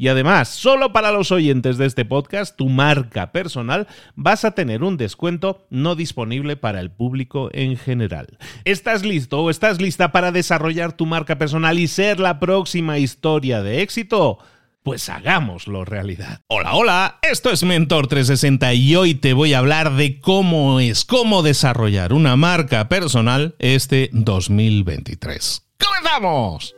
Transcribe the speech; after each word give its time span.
Y 0.00 0.06
además, 0.06 0.48
solo 0.48 0.92
para 0.92 1.10
los 1.10 1.32
oyentes 1.32 1.76
de 1.76 1.84
este 1.84 2.04
podcast, 2.04 2.56
tu 2.56 2.68
marca 2.68 3.32
personal, 3.32 3.88
vas 4.14 4.44
a 4.44 4.52
tener 4.52 4.84
un 4.84 4.96
descuento 4.96 5.66
no 5.70 5.96
disponible 5.96 6.56
para 6.56 6.78
el 6.78 6.92
público 6.92 7.50
en 7.52 7.76
general. 7.76 8.38
¿Estás 8.64 9.04
listo 9.04 9.40
o 9.40 9.50
estás 9.50 9.80
lista 9.80 10.12
para 10.12 10.30
desarrollar 10.30 10.92
tu 10.92 11.04
marca 11.04 11.36
personal 11.36 11.80
y 11.80 11.88
ser 11.88 12.20
la 12.20 12.38
próxima 12.38 12.98
historia 12.98 13.60
de 13.60 13.82
éxito? 13.82 14.38
Pues 14.84 15.08
hagámoslo 15.08 15.84
realidad. 15.84 16.42
Hola, 16.46 16.74
hola, 16.74 17.18
esto 17.22 17.50
es 17.50 17.64
Mentor 17.64 18.06
360 18.06 18.74
y 18.74 18.94
hoy 18.94 19.14
te 19.16 19.32
voy 19.32 19.52
a 19.52 19.58
hablar 19.58 19.94
de 19.94 20.20
cómo 20.20 20.78
es, 20.78 21.04
cómo 21.04 21.42
desarrollar 21.42 22.12
una 22.12 22.36
marca 22.36 22.88
personal 22.88 23.56
este 23.58 24.10
2023. 24.12 25.66
¡Comenzamos! 25.76 26.76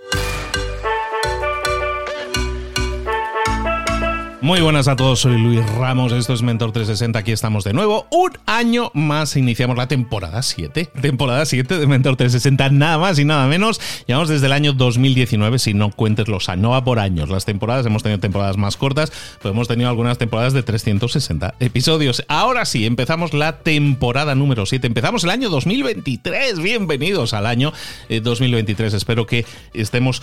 Muy 4.43 4.63
buenas 4.63 4.89
a 4.89 4.97
todos, 4.97 5.21
soy 5.21 5.37
Luis 5.37 5.61
Ramos, 5.75 6.13
esto 6.13 6.33
es 6.33 6.41
Mentor 6.41 6.73
360, 6.73 7.19
aquí 7.19 7.31
estamos 7.31 7.63
de 7.63 7.75
nuevo. 7.75 8.07
Un 8.11 8.31
año 8.47 8.91
más 8.95 9.37
iniciamos 9.37 9.77
la 9.77 9.87
temporada 9.87 10.41
7. 10.41 10.87
Temporada 11.03 11.45
7 11.45 11.79
de 11.79 11.87
Mentor 11.87 12.17
360, 12.17 12.71
nada 12.71 12.97
más 12.97 13.19
y 13.19 13.27
nada 13.27 13.47
menos. 13.49 13.79
Llevamos 14.07 14.31
desde 14.31 14.47
el 14.47 14.53
año 14.53 14.73
2019, 14.73 15.59
si 15.59 15.75
no 15.75 15.91
cuentes 15.91 16.27
los 16.27 16.49
años, 16.49 16.63
no 16.63 16.71
va 16.71 16.83
por 16.83 17.01
años 17.01 17.29
las 17.29 17.45
temporadas, 17.45 17.85
hemos 17.85 18.03
tenido 18.03 18.19
temporadas 18.19 18.57
más 18.57 18.79
cortas, 18.79 19.13
pero 19.43 19.53
hemos 19.53 19.69
tenido 19.69 19.91
algunas 19.91 20.17
temporadas 20.17 20.55
de 20.55 20.63
360 20.63 21.57
episodios. 21.61 22.25
Ahora 22.27 22.65
sí, 22.65 22.87
empezamos 22.87 23.35
la 23.35 23.59
temporada 23.59 24.35
número 24.35 24.65
7, 24.65 24.87
empezamos 24.87 25.23
el 25.25 25.31
año 25.31 25.51
2023, 25.51 26.61
bienvenidos 26.61 27.35
al 27.35 27.45
año 27.45 27.75
2023, 28.09 28.95
eh, 28.95 28.97
espero 28.97 29.27
que 29.27 29.45
estemos 29.75 30.23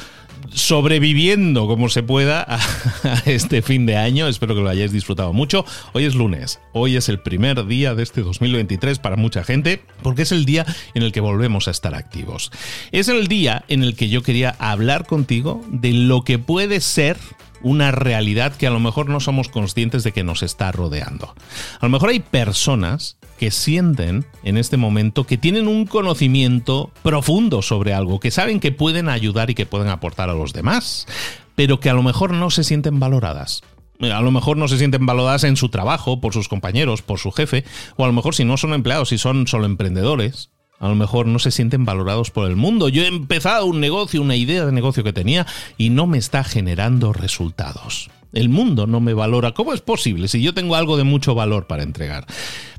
sobreviviendo 0.57 1.67
como 1.67 1.87
se 1.87 2.01
pueda 2.01 2.41
a 3.03 3.21
este 3.25 3.61
fin 3.61 3.85
de 3.85 3.95
año 3.95 4.27
Espero 4.27 4.55
que 4.55 4.61
lo 4.61 4.69
hayáis 4.69 4.91
disfrutado 4.91 5.31
mucho. 5.33 5.65
Hoy 5.93 6.05
es 6.05 6.15
lunes. 6.15 6.59
Hoy 6.73 6.95
es 6.95 7.09
el 7.09 7.19
primer 7.19 7.65
día 7.67 7.93
de 7.93 8.03
este 8.03 8.21
2023 8.21 8.99
para 8.99 9.15
mucha 9.15 9.43
gente 9.43 9.83
porque 10.01 10.23
es 10.23 10.31
el 10.31 10.45
día 10.45 10.65
en 10.95 11.03
el 11.03 11.11
que 11.11 11.19
volvemos 11.19 11.67
a 11.67 11.71
estar 11.71 11.93
activos. 11.93 12.51
Es 12.91 13.07
el 13.07 13.27
día 13.27 13.63
en 13.67 13.83
el 13.83 13.95
que 13.95 14.09
yo 14.09 14.23
quería 14.23 14.55
hablar 14.59 15.05
contigo 15.05 15.61
de 15.69 15.93
lo 15.93 16.23
que 16.23 16.39
puede 16.39 16.81
ser 16.81 17.17
una 17.61 17.91
realidad 17.91 18.55
que 18.55 18.67
a 18.67 18.71
lo 18.71 18.79
mejor 18.79 19.09
no 19.09 19.19
somos 19.19 19.49
conscientes 19.49 20.03
de 20.03 20.11
que 20.11 20.23
nos 20.23 20.43
está 20.43 20.71
rodeando. 20.71 21.35
A 21.79 21.85
lo 21.85 21.89
mejor 21.89 22.09
hay 22.09 22.19
personas 22.19 23.16
que 23.37 23.51
sienten 23.51 24.25
en 24.43 24.57
este 24.57 24.77
momento 24.77 25.25
que 25.25 25.37
tienen 25.37 25.67
un 25.67 25.85
conocimiento 25.85 26.91
profundo 27.03 27.61
sobre 27.61 27.93
algo, 27.93 28.19
que 28.19 28.31
saben 28.31 28.59
que 28.59 28.71
pueden 28.71 29.09
ayudar 29.09 29.49
y 29.49 29.55
que 29.55 29.65
pueden 29.65 29.89
aportar 29.89 30.29
a 30.29 30.33
los 30.33 30.53
demás, 30.53 31.07
pero 31.55 31.79
que 31.79 31.89
a 31.89 31.93
lo 31.93 32.03
mejor 32.03 32.33
no 32.33 32.49
se 32.49 32.63
sienten 32.63 32.99
valoradas 32.99 33.61
a 34.01 34.21
lo 34.21 34.31
mejor 34.31 34.57
no 34.57 34.67
se 34.67 34.77
sienten 34.77 35.05
valoradas 35.05 35.43
en 35.43 35.57
su 35.57 35.69
trabajo, 35.69 36.21
por 36.21 36.33
sus 36.33 36.47
compañeros, 36.47 37.01
por 37.01 37.19
su 37.19 37.31
jefe, 37.31 37.63
o 37.95 38.03
a 38.03 38.07
lo 38.07 38.13
mejor 38.13 38.35
si 38.35 38.45
no 38.45 38.57
son 38.57 38.73
empleados, 38.73 39.09
si 39.09 39.17
son 39.17 39.47
solo 39.47 39.65
emprendedores, 39.65 40.51
a 40.79 40.87
lo 40.87 40.95
mejor 40.95 41.25
no 41.25 41.39
se 41.39 41.51
sienten 41.51 41.85
valorados 41.85 42.29
por 42.29 42.47
el 42.47 42.55
mundo. 42.55 42.89
Yo 42.89 43.03
he 43.03 43.07
empezado 43.07 43.65
un 43.65 43.79
negocio, 43.79 44.21
una 44.21 44.35
idea 44.35 44.65
de 44.65 44.71
negocio 44.71 45.03
que 45.03 45.13
tenía 45.13 45.47
y 45.77 45.89
no 45.89 46.05
me 46.05 46.19
está 46.19 46.43
generando 46.43 47.13
resultados. 47.13 48.11
El 48.33 48.49
mundo 48.49 48.85
no 48.85 48.99
me 48.99 49.13
valora. 49.13 49.53
¿Cómo 49.53 49.73
es 49.73 49.81
posible 49.81 50.27
si 50.27 50.41
yo 50.41 50.53
tengo 50.53 50.75
algo 50.75 50.97
de 50.97 51.03
mucho 51.03 51.33
valor 51.33 51.65
para 51.65 51.81
entregar? 51.81 52.27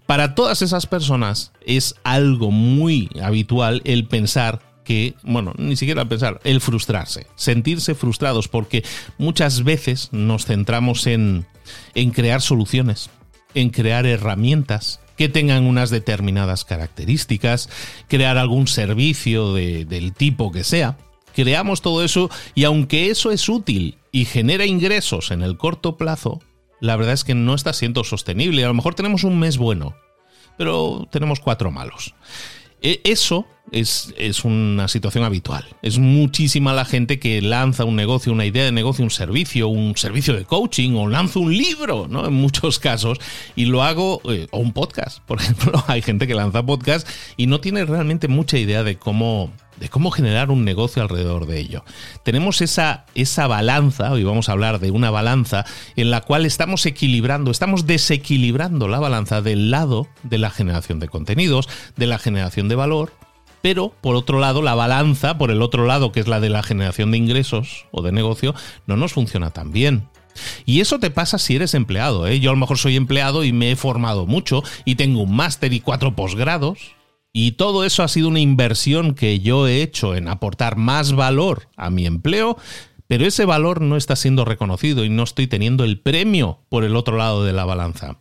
Para 0.09 0.35
todas 0.35 0.63
esas 0.63 0.87
personas 0.87 1.53
es 1.67 1.95
algo 2.03 2.51
muy 2.51 3.11
habitual 3.23 3.83
el 3.85 4.07
pensar 4.07 4.63
que, 4.83 5.15
bueno, 5.23 5.53
ni 5.59 5.77
siquiera 5.77 6.09
pensar, 6.09 6.41
el 6.45 6.63
frustrarse, 6.63 7.27
sentirse 7.37 7.95
frustrados, 7.95 8.49
porque 8.49 8.83
muchas 9.19 9.65
veces 9.65 10.09
nos 10.13 10.47
centramos 10.47 11.07
en, 11.07 11.45
en 11.95 12.11
crear 12.13 12.41
soluciones, 12.41 13.11
en 13.53 13.69
crear 13.69 14.07
herramientas 14.07 15.01
que 15.19 15.29
tengan 15.29 15.65
unas 15.65 15.91
determinadas 15.91 16.65
características, 16.65 17.69
crear 18.09 18.39
algún 18.39 18.67
servicio 18.67 19.53
del 19.53 20.15
tipo 20.15 20.51
que 20.53 20.65
sea. 20.65 20.97
Creamos 21.35 21.83
todo 21.83 22.03
eso 22.03 22.31
y 22.55 22.65
aunque 22.65 23.11
eso 23.11 23.31
es 23.31 23.47
útil 23.51 23.99
y 24.11 24.25
genera 24.25 24.65
ingresos 24.65 25.33
en 25.33 25.43
el 25.43 25.59
corto 25.59 25.99
plazo, 25.99 26.41
la 26.81 26.97
verdad 26.97 27.15
es 27.15 27.25
que 27.25 27.34
no 27.34 27.55
está 27.55 27.72
siendo 27.72 28.05
sostenible. 28.05 28.65
A 28.65 28.69
lo 28.69 28.75
mejor 28.75 28.94
tenemos 28.94 29.25
un 29.25 29.39
mes 29.39 29.59
bueno, 29.59 29.97
pero 30.56 31.09
tenemos 31.11 31.41
cuatro 31.41 31.71
malos. 31.71 32.15
E, 32.81 33.00
eso 33.05 33.47
es, 33.72 34.15
es, 34.16 34.44
una 34.44 34.89
situación 34.89 35.25
habitual. 35.25 35.65
Es 35.83 35.99
muchísima 35.99 36.72
la 36.72 36.84
gente 36.84 37.19
que 37.19 37.43
lanza 37.43 37.84
un 37.84 37.97
negocio, 37.97 38.33
una 38.33 38.47
idea 38.47 38.65
de 38.65 38.72
negocio, 38.72 39.05
un 39.05 39.11
servicio, 39.11 39.69
un 39.69 39.97
servicio 39.97 40.34
de 40.34 40.44
coaching 40.44 40.94
o 40.94 41.09
lanza 41.09 41.41
un 41.41 41.56
libro, 41.56 42.06
¿no? 42.09 42.27
En 42.27 42.34
muchos 42.34 42.78
casos. 42.78 43.19
Y 43.56 43.65
lo 43.65 43.83
hago, 43.83 44.21
eh, 44.31 44.47
o 44.53 44.59
un 44.59 44.72
podcast, 44.72 45.21
por 45.25 45.41
ejemplo. 45.41 45.83
Hay 45.89 46.03
gente 46.03 46.27
que 46.27 46.34
lanza 46.34 46.65
podcast 46.65 47.09
y 47.37 47.47
no 47.47 47.60
tiene 47.60 47.84
realmente 47.84 48.28
mucha 48.28 48.59
idea 48.59 48.84
de 48.84 48.97
cómo 48.97 49.53
de 49.81 49.89
cómo 49.89 50.11
generar 50.11 50.50
un 50.50 50.65
negocio 50.65 51.03
alrededor 51.03 51.47
de 51.47 51.61
ello. 51.61 51.84
Tenemos 52.22 52.61
esa, 52.61 53.06
esa 53.15 53.47
balanza, 53.47 54.12
hoy 54.12 54.25
vamos 54.25 54.49
a 54.49 54.53
hablar 54.53 54.81
de 54.81 54.91
una 54.91 55.11
balanza 55.11 55.65
en 55.97 56.11
la 56.11 56.21
cual 56.21 56.47
estamos 56.47 56.84
equilibrando, 56.87 57.50
estamos 57.50 57.87
desequilibrando 57.87 58.89
la 58.89 58.99
balanza 58.99 59.43
del 59.43 59.71
lado 59.71 60.09
de 60.22 60.39
la 60.39 60.50
generación 60.50 60.99
de 60.99 61.09
contenidos, 61.09 61.69
de 61.97 62.06
la 62.06 62.19
generación 62.19 62.69
de 62.69 62.75
valor, 62.75 63.12
pero 63.62 63.93
por 64.00 64.15
otro 64.15 64.39
lado, 64.39 64.62
la 64.62 64.75
balanza, 64.75 65.39
por 65.39 65.50
el 65.50 65.62
otro 65.62 65.87
lado, 65.87 66.12
que 66.12 66.21
es 66.21 66.28
la 66.28 66.41
de 66.41 66.49
la 66.49 66.62
generación 66.62 67.10
de 67.10 67.19
ingresos 67.19 67.87
o 67.91 68.03
de 68.03 68.12
negocio, 68.12 68.55
no 68.87 68.97
nos 68.97 69.12
funciona 69.12 69.50
tan 69.50 69.72
bien. 69.72 70.09
Y 70.65 70.81
eso 70.81 71.00
te 71.00 71.10
pasa 71.10 71.39
si 71.39 71.56
eres 71.56 71.75
empleado. 71.75 72.27
¿eh? 72.27 72.39
Yo 72.39 72.50
a 72.50 72.55
lo 72.55 72.60
mejor 72.60 72.78
soy 72.78 72.97
empleado 72.97 73.45
y 73.45 73.53
me 73.53 73.72
he 73.72 73.77
formado 73.77 74.27
mucho 74.27 74.62
y 74.84 74.95
tengo 74.95 75.22
un 75.22 75.34
máster 75.34 75.72
y 75.72 75.81
cuatro 75.81 76.15
posgrados 76.15 76.95
y 77.41 77.53
todo 77.53 77.84
eso 77.84 78.03
ha 78.03 78.09
sido 78.09 78.26
una 78.26 78.41
inversión 78.41 79.15
que 79.15 79.38
yo 79.38 79.69
he 79.69 79.81
hecho 79.81 80.16
en 80.16 80.26
aportar 80.26 80.76
más 80.76 81.12
valor 81.12 81.69
a 81.76 81.88
mi 81.88 82.04
empleo, 82.04 82.56
pero 83.07 83.24
ese 83.24 83.45
valor 83.45 83.80
no 83.80 83.97
está 83.97 84.16
siendo 84.16 84.45
reconocido 84.45 85.04
y 85.04 85.09
no 85.09 85.22
estoy 85.22 85.47
teniendo 85.47 85.84
el 85.84 86.01
premio 86.01 86.59
por 86.68 86.83
el 86.83 86.97
otro 86.97 87.16
lado 87.16 87.45
de 87.45 87.53
la 87.53 87.65
balanza. 87.65 88.18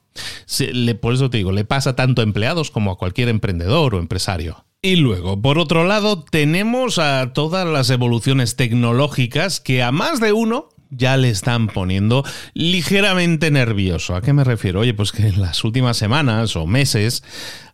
Por 1.01 1.15
eso 1.15 1.31
te 1.31 1.37
digo, 1.37 1.51
le 1.51 1.65
pasa 1.65 1.95
tanto 1.95 2.21
a 2.21 2.25
empleados 2.25 2.69
como 2.69 2.91
a 2.91 2.97
cualquier 2.99 3.29
emprendedor 3.29 3.95
o 3.95 3.99
empresario. 3.99 4.65
Y 4.83 4.97
luego, 4.97 5.41
por 5.41 5.57
otro 5.57 5.83
lado, 5.87 6.23
tenemos 6.23 6.99
a 6.99 7.33
todas 7.33 7.67
las 7.67 7.89
evoluciones 7.89 8.55
tecnológicas 8.55 9.59
que 9.59 9.81
a 9.81 9.91
más 9.91 10.19
de 10.19 10.31
uno 10.31 10.69
ya 10.89 11.17
le 11.17 11.29
están 11.29 11.67
poniendo 11.67 12.23
ligeramente 12.53 13.51
nervioso. 13.51 14.15
¿A 14.15 14.21
qué 14.21 14.33
me 14.33 14.43
refiero? 14.43 14.81
Oye, 14.81 14.93
pues 14.93 15.11
que 15.11 15.27
en 15.27 15.41
las 15.41 15.63
últimas 15.63 15.97
semanas 15.97 16.55
o 16.55 16.65
meses 16.65 17.23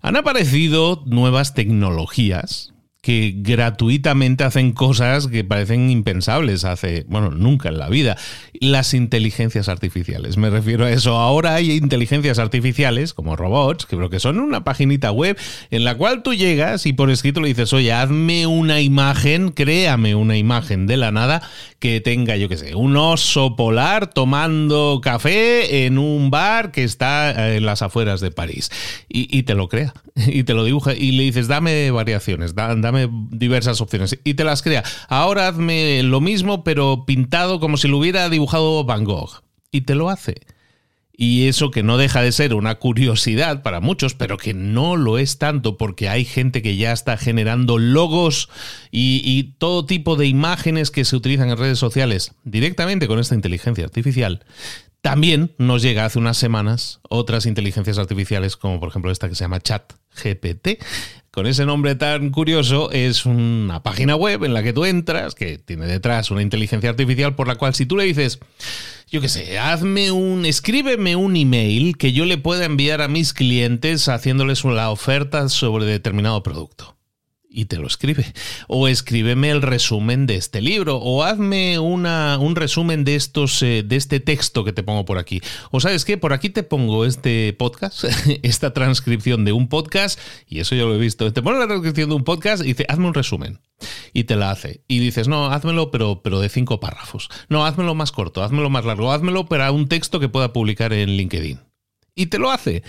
han 0.01 0.15
aparecido 0.15 1.03
nuevas 1.05 1.53
tecnologías 1.53 2.72
que 3.03 3.33
gratuitamente 3.35 4.45
hacen 4.45 4.71
cosas 4.71 5.27
que 5.27 5.43
parecen 5.43 5.89
impensables 5.89 6.63
hace, 6.63 7.03
bueno, 7.09 7.31
nunca 7.31 7.67
en 7.67 7.77
la 7.77 7.89
vida. 7.89 8.15
Las 8.53 8.93
inteligencias 8.93 9.67
artificiales, 9.67 10.37
me 10.37 10.49
refiero 10.49 10.85
a 10.85 10.91
eso. 10.91 11.17
Ahora 11.17 11.53
hay 11.53 11.73
inteligencias 11.73 12.39
artificiales, 12.39 13.13
como 13.13 13.35
robots, 13.35 13.85
que 13.85 13.97
creo 13.97 14.09
que 14.09 14.21
son 14.21 14.39
una 14.39 14.63
paginita 14.63 15.11
web 15.11 15.37
en 15.69 15.83
la 15.83 15.95
cual 15.95 16.23
tú 16.23 16.33
llegas 16.33 16.85
y 16.85 16.93
por 16.93 17.11
escrito 17.11 17.41
le 17.41 17.49
dices, 17.49 17.73
oye, 17.73 17.91
hazme 17.91 18.47
una 18.47 18.79
imagen, 18.79 19.49
créame 19.51 20.15
una 20.15 20.37
imagen 20.37 20.87
de 20.87 20.95
la 20.95 21.11
nada 21.11 21.41
que 21.79 21.99
tenga, 21.99 22.37
yo 22.37 22.47
qué 22.47 22.55
sé, 22.55 22.73
un 22.73 22.95
oso 22.95 23.57
polar 23.57 24.07
tomando 24.07 25.01
café 25.03 25.85
en 25.85 25.97
un 25.97 26.31
bar 26.31 26.71
que 26.71 26.85
está 26.85 27.53
en 27.53 27.65
las 27.65 27.81
afueras 27.81 28.21
de 28.21 28.31
París. 28.31 28.71
Y, 29.09 29.43
te 29.43 29.55
lo 29.55 29.67
crea, 29.67 29.93
y 30.15 30.43
te 30.43 30.53
lo 30.53 30.63
dibuja, 30.63 30.93
y 30.93 31.11
le 31.11 31.23
dices, 31.23 31.49
dame 31.49 31.91
variaciones, 31.91 32.55
dame 32.55 32.92
diversas 33.29 33.81
opciones, 33.81 34.19
y 34.23 34.33
te 34.33 34.43
las 34.43 34.61
crea. 34.61 34.83
Ahora 35.07 35.47
hazme 35.47 36.03
lo 36.03 36.21
mismo, 36.21 36.63
pero 36.63 37.05
pintado 37.05 37.59
como 37.59 37.77
si 37.77 37.87
lo 37.87 37.97
hubiera 37.97 38.29
dibujado 38.29 38.83
Van 38.83 39.03
Gogh. 39.03 39.43
Y 39.71 39.81
te 39.81 39.95
lo 39.95 40.09
hace. 40.09 40.35
Y 41.15 41.47
eso 41.47 41.69
que 41.69 41.83
no 41.83 41.97
deja 41.97 42.21
de 42.21 42.31
ser 42.31 42.55
una 42.55 42.75
curiosidad 42.75 43.61
para 43.61 43.79
muchos, 43.79 44.15
pero 44.15 44.37
que 44.37 44.55
no 44.55 44.95
lo 44.95 45.19
es 45.19 45.37
tanto 45.37 45.77
porque 45.77 46.09
hay 46.09 46.25
gente 46.25 46.63
que 46.63 46.75
ya 46.75 46.91
está 46.91 47.17
generando 47.17 47.77
logos 47.77 48.49
y, 48.89 49.55
todo 49.59 49.85
tipo 49.85 50.15
de 50.15 50.25
imágenes 50.25 50.89
que 50.89 51.05
se 51.05 51.15
utilizan 51.15 51.49
en 51.49 51.57
redes 51.57 51.77
sociales 51.77 52.33
directamente 52.43 53.07
con 53.07 53.19
esta 53.19 53.35
inteligencia 53.35 53.83
artificial. 53.83 54.43
También 55.01 55.53
nos 55.59 55.83
llega 55.83 56.05
hace 56.05 56.17
unas 56.17 56.37
semanas 56.37 56.99
otras 57.09 57.45
inteligencias 57.45 57.99
artificiales, 57.99 58.57
como 58.57 58.79
por 58.79 58.89
ejemplo 58.89 59.11
esta 59.11 59.29
que 59.29 59.35
se 59.35 59.43
llama 59.43 59.59
Chat 59.59 59.93
GPT. 60.15 60.81
Con 61.33 61.47
ese 61.47 61.65
nombre 61.65 61.95
tan 61.95 62.29
curioso, 62.29 62.91
es 62.91 63.25
una 63.25 63.81
página 63.81 64.15
web 64.15 64.43
en 64.43 64.53
la 64.53 64.61
que 64.61 64.71
tú 64.71 64.85
entras, 64.85 65.33
que 65.33 65.57
tiene 65.57 65.87
detrás 65.87 66.29
una 66.29 66.43
inteligencia 66.43 66.91
artificial 66.91 67.33
por 67.33 67.47
la 67.47 67.55
cual 67.55 67.73
si 67.73 67.87
tú 67.87 67.97
le 67.97 68.03
dices, 68.03 68.37
yo 69.09 69.19
qué 69.19 69.27
sé, 69.27 69.57
hazme 69.57 70.11
un, 70.11 70.45
escríbeme 70.45 71.15
un 71.15 71.35
email 71.35 71.97
que 71.97 72.13
yo 72.13 72.25
le 72.25 72.37
pueda 72.37 72.65
enviar 72.65 73.01
a 73.01 73.07
mis 73.07 73.33
clientes 73.33 74.09
haciéndoles 74.09 74.63
la 74.63 74.91
oferta 74.91 75.49
sobre 75.49 75.85
determinado 75.85 76.43
producto 76.43 76.95
y 77.53 77.65
te 77.65 77.77
lo 77.77 77.87
escribe. 77.87 78.25
O 78.67 78.87
escríbeme 78.87 79.51
el 79.51 79.61
resumen 79.61 80.25
de 80.25 80.35
este 80.35 80.59
libro. 80.59 80.97
O 80.97 81.23
hazme 81.23 81.77
una, 81.77 82.39
un 82.39 82.55
resumen 82.55 83.03
de 83.03 83.15
estos, 83.15 83.61
eh, 83.61 83.83
de 83.85 83.95
este 83.95 84.19
texto 84.19 84.65
que 84.65 84.73
te 84.73 84.81
pongo 84.81 85.05
por 85.05 85.19
aquí. 85.19 85.39
O 85.69 85.79
sabes 85.79 86.03
qué, 86.03 86.17
por 86.17 86.33
aquí 86.33 86.49
te 86.49 86.63
pongo 86.63 87.05
este 87.05 87.53
podcast, 87.53 88.05
esta 88.43 88.73
transcripción 88.73 89.45
de 89.45 89.51
un 89.51 89.69
podcast, 89.69 90.19
y 90.47 90.59
eso 90.59 90.75
yo 90.75 90.87
lo 90.87 90.95
he 90.95 90.97
visto. 90.97 91.31
Te 91.31 91.43
pone 91.43 91.59
la 91.59 91.67
transcripción 91.67 92.09
de 92.09 92.15
un 92.15 92.23
podcast 92.23 92.63
y 92.63 92.67
dice, 92.67 92.85
hazme 92.89 93.07
un 93.07 93.13
resumen. 93.13 93.59
Y 94.13 94.23
te 94.23 94.35
la 94.35 94.49
hace. 94.49 94.83
Y 94.87 94.99
dices, 94.99 95.27
no, 95.27 95.47
házmelo, 95.47 95.91
pero, 95.91 96.21
pero 96.23 96.39
de 96.39 96.49
cinco 96.49 96.79
párrafos. 96.79 97.29
No, 97.49 97.65
házmelo 97.65 97.93
más 97.93 98.11
corto, 98.11 98.43
házmelo 98.43 98.69
más 98.69 98.85
largo, 98.85 99.11
házmelo 99.11 99.45
para 99.45 99.71
un 99.71 99.87
texto 99.87 100.19
que 100.19 100.29
pueda 100.29 100.53
publicar 100.53 100.91
en 100.91 101.11
LinkedIn. 101.11 101.59
Y 102.15 102.27
te 102.27 102.39
lo 102.39 102.51
hace. 102.51 102.83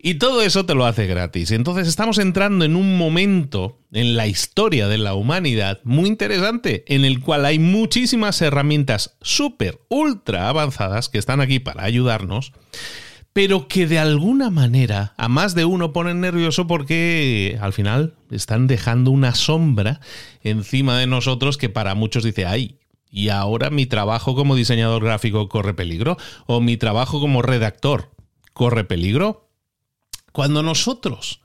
Y 0.00 0.14
todo 0.14 0.42
eso 0.42 0.64
te 0.64 0.76
lo 0.76 0.86
hace 0.86 1.06
gratis. 1.06 1.50
Entonces 1.50 1.88
estamos 1.88 2.18
entrando 2.18 2.64
en 2.64 2.76
un 2.76 2.96
momento 2.96 3.80
en 3.92 4.16
la 4.16 4.28
historia 4.28 4.86
de 4.86 4.98
la 4.98 5.14
humanidad 5.14 5.80
muy 5.82 6.06
interesante, 6.08 6.84
en 6.86 7.04
el 7.04 7.20
cual 7.20 7.44
hay 7.44 7.58
muchísimas 7.58 8.40
herramientas 8.40 9.16
súper, 9.22 9.80
ultra 9.88 10.48
avanzadas 10.48 11.08
que 11.08 11.18
están 11.18 11.40
aquí 11.40 11.58
para 11.58 11.82
ayudarnos, 11.82 12.52
pero 13.32 13.66
que 13.66 13.88
de 13.88 13.98
alguna 13.98 14.50
manera 14.50 15.14
a 15.16 15.28
más 15.28 15.56
de 15.56 15.64
uno 15.64 15.92
ponen 15.92 16.20
nervioso 16.20 16.68
porque 16.68 17.58
al 17.60 17.72
final 17.72 18.14
están 18.30 18.68
dejando 18.68 19.10
una 19.10 19.34
sombra 19.34 20.00
encima 20.44 20.96
de 20.98 21.08
nosotros 21.08 21.58
que 21.58 21.68
para 21.68 21.96
muchos 21.96 22.22
dice, 22.22 22.46
ay, 22.46 22.78
y 23.10 23.30
ahora 23.30 23.70
mi 23.70 23.86
trabajo 23.86 24.36
como 24.36 24.54
diseñador 24.54 25.02
gráfico 25.02 25.48
corre 25.48 25.74
peligro, 25.74 26.18
o 26.46 26.60
mi 26.60 26.76
trabajo 26.76 27.20
como 27.20 27.42
redactor 27.42 28.12
corre 28.52 28.84
peligro 28.84 29.47
cuando 30.38 30.62
nosotros 30.62 31.40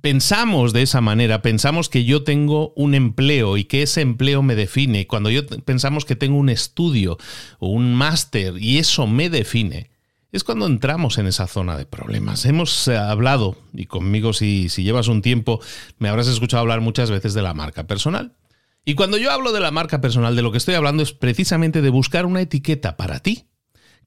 pensamos 0.00 0.72
de 0.72 0.80
esa 0.80 1.02
manera, 1.02 1.42
pensamos 1.42 1.90
que 1.90 2.06
yo 2.06 2.24
tengo 2.24 2.72
un 2.74 2.94
empleo 2.94 3.58
y 3.58 3.64
que 3.64 3.82
ese 3.82 4.00
empleo 4.00 4.42
me 4.42 4.54
define, 4.54 5.06
cuando 5.06 5.28
yo 5.28 5.46
pensamos 5.46 6.06
que 6.06 6.16
tengo 6.16 6.38
un 6.38 6.48
estudio 6.48 7.18
o 7.58 7.68
un 7.68 7.94
máster 7.94 8.54
y 8.56 8.78
eso 8.78 9.06
me 9.06 9.28
define, 9.28 9.90
es 10.32 10.42
cuando 10.42 10.64
entramos 10.64 11.18
en 11.18 11.26
esa 11.26 11.46
zona 11.46 11.76
de 11.76 11.84
problemas. 11.84 12.46
Hemos 12.46 12.88
eh, 12.88 12.96
hablado, 12.96 13.58
y 13.74 13.84
conmigo 13.84 14.32
si, 14.32 14.70
si 14.70 14.84
llevas 14.84 15.08
un 15.08 15.20
tiempo, 15.20 15.60
me 15.98 16.08
habrás 16.08 16.28
escuchado 16.28 16.62
hablar 16.62 16.80
muchas 16.80 17.10
veces 17.10 17.34
de 17.34 17.42
la 17.42 17.52
marca 17.52 17.86
personal. 17.86 18.38
Y 18.86 18.94
cuando 18.94 19.18
yo 19.18 19.32
hablo 19.32 19.52
de 19.52 19.60
la 19.60 19.70
marca 19.70 20.00
personal, 20.00 20.34
de 20.34 20.40
lo 20.40 20.50
que 20.50 20.56
estoy 20.56 20.76
hablando 20.76 21.02
es 21.02 21.12
precisamente 21.12 21.82
de 21.82 21.90
buscar 21.90 22.24
una 22.24 22.40
etiqueta 22.40 22.96
para 22.96 23.20
ti 23.20 23.48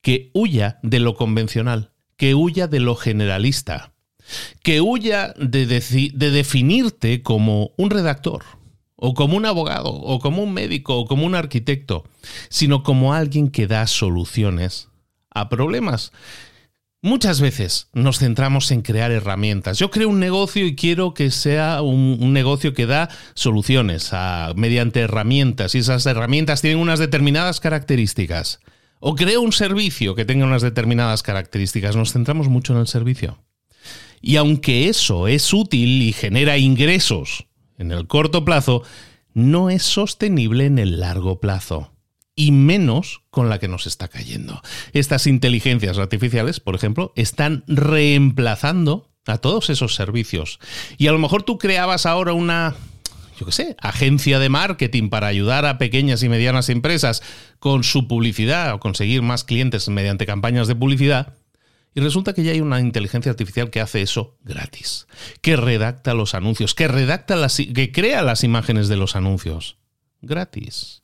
que 0.02 0.32
huya 0.34 0.80
de 0.82 1.02
lo 1.02 1.14
convencional, 1.14 1.92
que 2.18 2.34
huya 2.34 2.68
de 2.68 2.80
lo 2.80 2.96
generalista, 2.96 3.94
que 4.64 4.82
huya 4.82 5.34
de, 5.38 5.66
de 5.66 6.32
definirte 6.32 7.22
como 7.22 7.72
un 7.78 7.90
redactor, 7.90 8.44
o 8.96 9.14
como 9.14 9.38
un 9.38 9.46
abogado, 9.46 9.94
o 9.94 10.20
como 10.20 10.44
un 10.44 10.54
médico, 10.54 10.98
o 10.98 11.06
como 11.06 11.26
un 11.26 11.36
arquitecto, 11.36 12.04
sino 12.50 12.84
como 12.84 13.14
alguien 13.14 13.50
que 13.50 13.68
da 13.68 13.88
soluciones 13.88 14.90
a 15.30 15.50
problemas. 15.50 16.12
Muchas 17.04 17.42
veces 17.42 17.90
nos 17.94 18.18
centramos 18.18 18.72
en 18.72 18.82
crear 18.82 19.12
herramientas. 19.12 19.78
Yo 19.78 19.92
creo 19.92 20.10
un 20.10 20.20
negocio 20.20 20.66
y 20.66 20.76
quiero 20.76 21.14
que 21.14 21.30
sea 21.30 21.84
un, 21.84 22.34
negocio 22.34 22.74
que 22.74 22.88
da 22.88 23.10
soluciones 23.36 24.12
mediante 24.56 25.02
herramientas 25.02 25.76
y 25.76 25.78
esas 25.78 26.06
herramientas 26.08 26.62
tienen 26.62 26.80
unas 26.80 26.98
determinadas 26.98 27.60
características. 27.60 28.60
O 29.00 29.14
creo 29.14 29.42
un 29.42 29.52
servicio 29.52 30.16
que 30.16 30.26
tenga 30.26 30.46
unas 30.46 30.64
determinadas 30.64 31.22
características. 31.22 31.96
Nos 31.96 32.14
centramos 32.14 32.50
mucho 32.50 32.74
en 32.74 32.80
el 32.80 32.88
servicio. 32.88 33.38
Y 34.22 34.36
aunque 34.38 34.90
eso 34.90 35.28
es 35.28 35.54
útil 35.54 36.02
y 36.02 36.14
genera 36.14 36.58
ingresos 36.58 37.48
en 37.78 37.92
el 37.92 38.08
corto 38.08 38.44
plazo, 38.44 38.84
no 39.34 39.70
es 39.70 39.84
sostenible 39.84 40.66
en 40.66 40.80
el 40.80 41.00
largo 41.00 41.40
plazo. 41.40 41.94
Y 42.36 42.52
menos 42.52 43.22
con 43.30 43.50
la 43.50 43.60
que 43.60 43.68
nos 43.68 43.88
está 43.88 44.08
cayendo. 44.08 44.62
Estas 44.94 45.26
inteligencias 45.26 45.98
artificiales, 45.98 46.60
por 46.60 46.76
ejemplo, 46.76 47.14
están 47.16 47.64
reemplazando 47.68 49.10
a 49.26 49.38
todos 49.40 49.70
esos 49.70 49.96
servicios. 49.96 50.60
Y 50.98 51.08
a 51.08 51.12
lo 51.12 51.20
mejor 51.20 51.44
tú 51.44 51.58
creabas 51.58 52.06
ahora 52.06 52.34
una, 52.34 52.76
yo 53.40 53.46
qué 53.46 53.52
sé, 53.52 53.76
agencia 53.80 54.40
de 54.40 54.50
marketing 54.50 55.10
para 55.10 55.28
ayudar 55.28 55.66
a 55.66 55.78
pequeñas 55.78 56.24
y 56.24 56.30
medianas 56.30 56.70
empresas 56.70 57.22
con 57.60 57.84
su 57.84 58.08
publicidad 58.08 58.74
o 58.74 58.80
conseguir 58.80 59.22
más 59.22 59.44
clientes 59.44 59.90
mediante 59.90 60.26
campañas 60.26 60.68
de 60.68 60.76
publicidad. 60.76 61.34
Y 61.98 62.00
resulta 62.00 62.34
que 62.34 62.44
ya 62.44 62.52
hay 62.52 62.62
una 62.62 62.80
inteligencia 62.80 63.32
artificial 63.32 63.72
que 63.72 63.82
hace 63.82 64.04
eso 64.04 64.38
gratis, 64.44 65.08
que 65.42 65.56
redacta 65.56 66.14
los 66.14 66.36
anuncios, 66.36 66.76
que 66.76 66.88
redacta 66.88 67.36
las, 67.36 67.58
que 67.58 67.92
crea 67.92 68.22
las 68.22 68.44
imágenes 68.44 68.88
de 68.88 68.98
los 68.98 69.16
anuncios 69.16 69.80
gratis. 70.22 71.02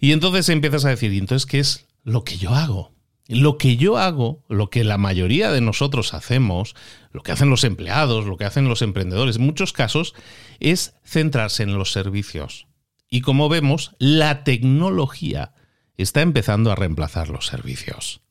Y 0.00 0.10
entonces 0.10 0.48
empiezas 0.48 0.84
a 0.84 0.88
decir, 0.88 1.12
¿y 1.12 1.18
entonces 1.18 1.46
qué 1.46 1.60
es 1.60 1.86
lo 2.02 2.24
que 2.24 2.38
yo 2.38 2.56
hago? 2.56 2.92
Lo 3.28 3.56
que 3.56 3.76
yo 3.76 3.98
hago, 3.98 4.42
lo 4.48 4.68
que 4.68 4.82
la 4.82 4.98
mayoría 4.98 5.52
de 5.52 5.60
nosotros 5.60 6.12
hacemos, 6.12 6.74
lo 7.12 7.22
que 7.22 7.30
hacen 7.30 7.48
los 7.48 7.62
empleados, 7.62 8.26
lo 8.26 8.36
que 8.36 8.46
hacen 8.46 8.66
los 8.68 8.82
emprendedores, 8.82 9.36
en 9.36 9.46
muchos 9.46 9.72
casos, 9.72 10.12
es 10.58 10.96
centrarse 11.04 11.62
en 11.62 11.78
los 11.78 11.92
servicios. 11.92 12.66
Y 13.08 13.20
como 13.20 13.48
vemos, 13.48 13.94
la 14.00 14.42
tecnología 14.42 15.54
está 15.96 16.20
empezando 16.20 16.72
a 16.72 16.74
reemplazar 16.74 17.28
los 17.28 17.46
servicios. 17.46 18.22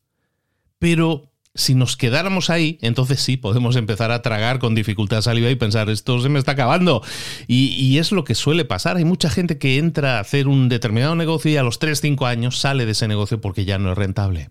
Pero 0.78 1.32
si 1.56 1.74
nos 1.74 1.96
quedáramos 1.96 2.50
ahí, 2.50 2.78
entonces 2.82 3.22
sí, 3.22 3.38
podemos 3.38 3.78
empezar 3.78 4.12
a 4.12 4.22
tragar 4.22 4.60
con 4.60 4.76
dificultad 4.76 5.22
saliva 5.22 5.50
y 5.50 5.56
pensar, 5.56 5.90
esto 5.90 6.20
se 6.20 6.28
me 6.28 6.38
está 6.38 6.52
acabando. 6.52 7.02
Y, 7.48 7.98
es 7.98 8.12
lo 8.12 8.26
que 8.26 8.36
suele 8.36 8.66
pasar. 8.66 8.98
Hay 8.98 9.06
mucha 9.06 9.30
gente 9.30 9.58
que 9.58 9.78
entra 9.78 10.18
a 10.18 10.20
hacer 10.20 10.50
un 10.50 10.68
determinado 10.68 11.16
negocio 11.16 11.50
y 11.50 11.58
a 11.58 11.64
los 11.64 11.80
3, 11.80 12.02
5 12.02 12.26
años 12.26 12.58
sale 12.60 12.86
de 12.86 12.92
ese 12.92 13.08
negocio 13.08 13.40
porque 13.40 13.64
ya 13.64 13.78
no 13.78 13.94
es 13.94 13.98
rentable. 13.98 14.50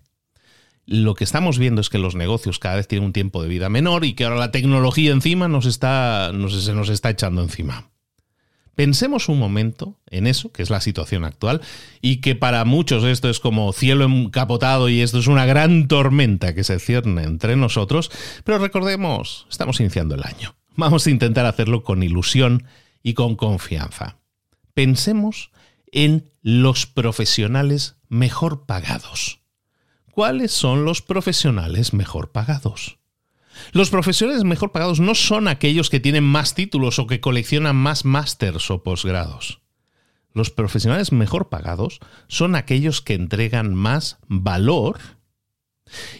Lo 0.87 1.13
que 1.13 1.23
estamos 1.23 1.59
viendo 1.59 1.79
es 1.81 1.89
que 1.89 1.99
los 1.99 2.15
negocios 2.15 2.57
cada 2.57 2.75
vez 2.75 2.87
tienen 2.87 3.05
un 3.05 3.13
tiempo 3.13 3.41
de 3.41 3.49
vida 3.49 3.69
menor 3.69 4.03
y 4.03 4.13
que 4.13 4.23
ahora 4.23 4.37
la 4.37 4.51
tecnología 4.51 5.11
encima 5.11 5.47
nos 5.47 5.67
está, 5.67 6.31
se 6.49 6.73
nos 6.73 6.89
está 6.89 7.11
echando 7.11 7.43
encima. 7.43 7.89
Pensemos 8.75 9.29
un 9.29 9.39
momento 9.39 9.97
en 10.07 10.27
eso, 10.27 10.51
que 10.51 10.61
es 10.61 10.69
la 10.69 10.81
situación 10.81 11.23
actual, 11.23 11.61
y 12.01 12.17
que 12.17 12.35
para 12.35 12.65
muchos 12.65 13.03
esto 13.05 13.29
es 13.29 13.39
como 13.39 13.71
cielo 13.71 14.05
encapotado 14.05 14.89
y 14.89 15.01
esto 15.01 15.19
es 15.19 15.27
una 15.27 15.45
gran 15.45 15.87
tormenta 15.87 16.53
que 16.53 16.63
se 16.63 16.79
cierne 16.79 17.23
entre 17.23 17.55
nosotros, 17.55 18.11
pero 18.43 18.57
recordemos, 18.59 19.47
estamos 19.49 19.79
iniciando 19.79 20.15
el 20.15 20.23
año. 20.23 20.55
Vamos 20.75 21.07
a 21.07 21.11
intentar 21.11 21.45
hacerlo 21.45 21.83
con 21.83 22.03
ilusión 22.03 22.65
y 23.01 23.13
con 23.13 23.35
confianza. 23.35 24.17
Pensemos 24.73 25.51
en 25.91 26.29
los 26.41 26.85
profesionales 26.85 27.95
mejor 28.09 28.65
pagados. 28.65 29.39
¿Cuáles 30.11 30.51
son 30.51 30.83
los 30.85 31.01
profesionales 31.01 31.93
mejor 31.93 32.31
pagados? 32.31 32.97
Los 33.71 33.89
profesionales 33.89 34.43
mejor 34.43 34.71
pagados 34.71 34.99
no 34.99 35.15
son 35.15 35.47
aquellos 35.47 35.89
que 35.89 35.99
tienen 35.99 36.23
más 36.23 36.55
títulos 36.55 36.99
o 36.99 37.07
que 37.07 37.21
coleccionan 37.21 37.75
más 37.75 38.05
másters 38.05 38.69
o 38.71 38.83
posgrados. 38.83 39.61
Los 40.33 40.51
profesionales 40.51 41.13
mejor 41.13 41.47
pagados 41.47 41.99
son 42.27 42.55
aquellos 42.55 43.01
que 43.01 43.13
entregan 43.13 43.73
más 43.73 44.17
valor 44.27 44.99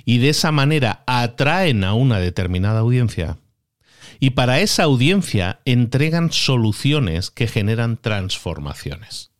y 0.06 0.20
de 0.20 0.30
esa 0.30 0.52
manera 0.52 1.04
atraen 1.06 1.84
a 1.84 1.94
una 1.94 2.20
determinada 2.20 2.80
audiencia. 2.80 3.38
Y 4.20 4.32
para 4.32 4.62
esa 4.62 4.84
audiencia 4.84 5.60
entregan 5.66 6.32
soluciones 6.32 7.30
que 7.30 7.48
generan 7.48 7.98
transformaciones. 7.98 9.35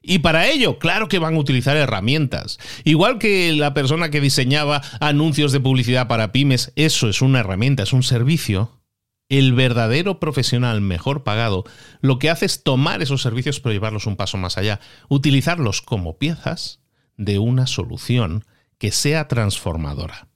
Y 0.00 0.20
para 0.20 0.46
ello, 0.46 0.78
claro 0.78 1.08
que 1.08 1.18
van 1.18 1.34
a 1.34 1.38
utilizar 1.38 1.76
herramientas. 1.76 2.58
Igual 2.84 3.18
que 3.18 3.52
la 3.52 3.74
persona 3.74 4.10
que 4.10 4.20
diseñaba 4.20 4.82
anuncios 5.00 5.52
de 5.52 5.60
publicidad 5.60 6.08
para 6.08 6.32
pymes, 6.32 6.72
eso 6.76 7.08
es 7.08 7.20
una 7.20 7.40
herramienta, 7.40 7.82
es 7.82 7.92
un 7.92 8.02
servicio. 8.02 8.80
El 9.28 9.52
verdadero 9.52 10.20
profesional 10.20 10.80
mejor 10.80 11.24
pagado 11.24 11.64
lo 12.00 12.18
que 12.18 12.30
hace 12.30 12.46
es 12.46 12.62
tomar 12.62 13.02
esos 13.02 13.20
servicios 13.20 13.60
pero 13.60 13.74
llevarlos 13.74 14.06
un 14.06 14.16
paso 14.16 14.38
más 14.38 14.56
allá, 14.56 14.80
utilizarlos 15.08 15.82
como 15.82 16.16
piezas 16.16 16.80
de 17.16 17.38
una 17.38 17.66
solución 17.66 18.46
que 18.78 18.92
sea 18.92 19.28
transformadora. 19.28 20.28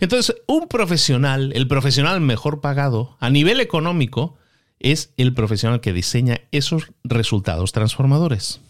Entonces, 0.00 0.34
un 0.48 0.66
profesional, 0.66 1.52
el 1.54 1.68
profesional 1.68 2.20
mejor 2.20 2.60
pagado 2.60 3.16
a 3.20 3.28
nivel 3.28 3.60
económico, 3.60 4.36
es 4.80 5.12
el 5.16 5.34
profesional 5.34 5.80
que 5.80 5.92
diseña 5.92 6.40
esos 6.50 6.90
resultados 7.04 7.72
transformadores 7.72 8.60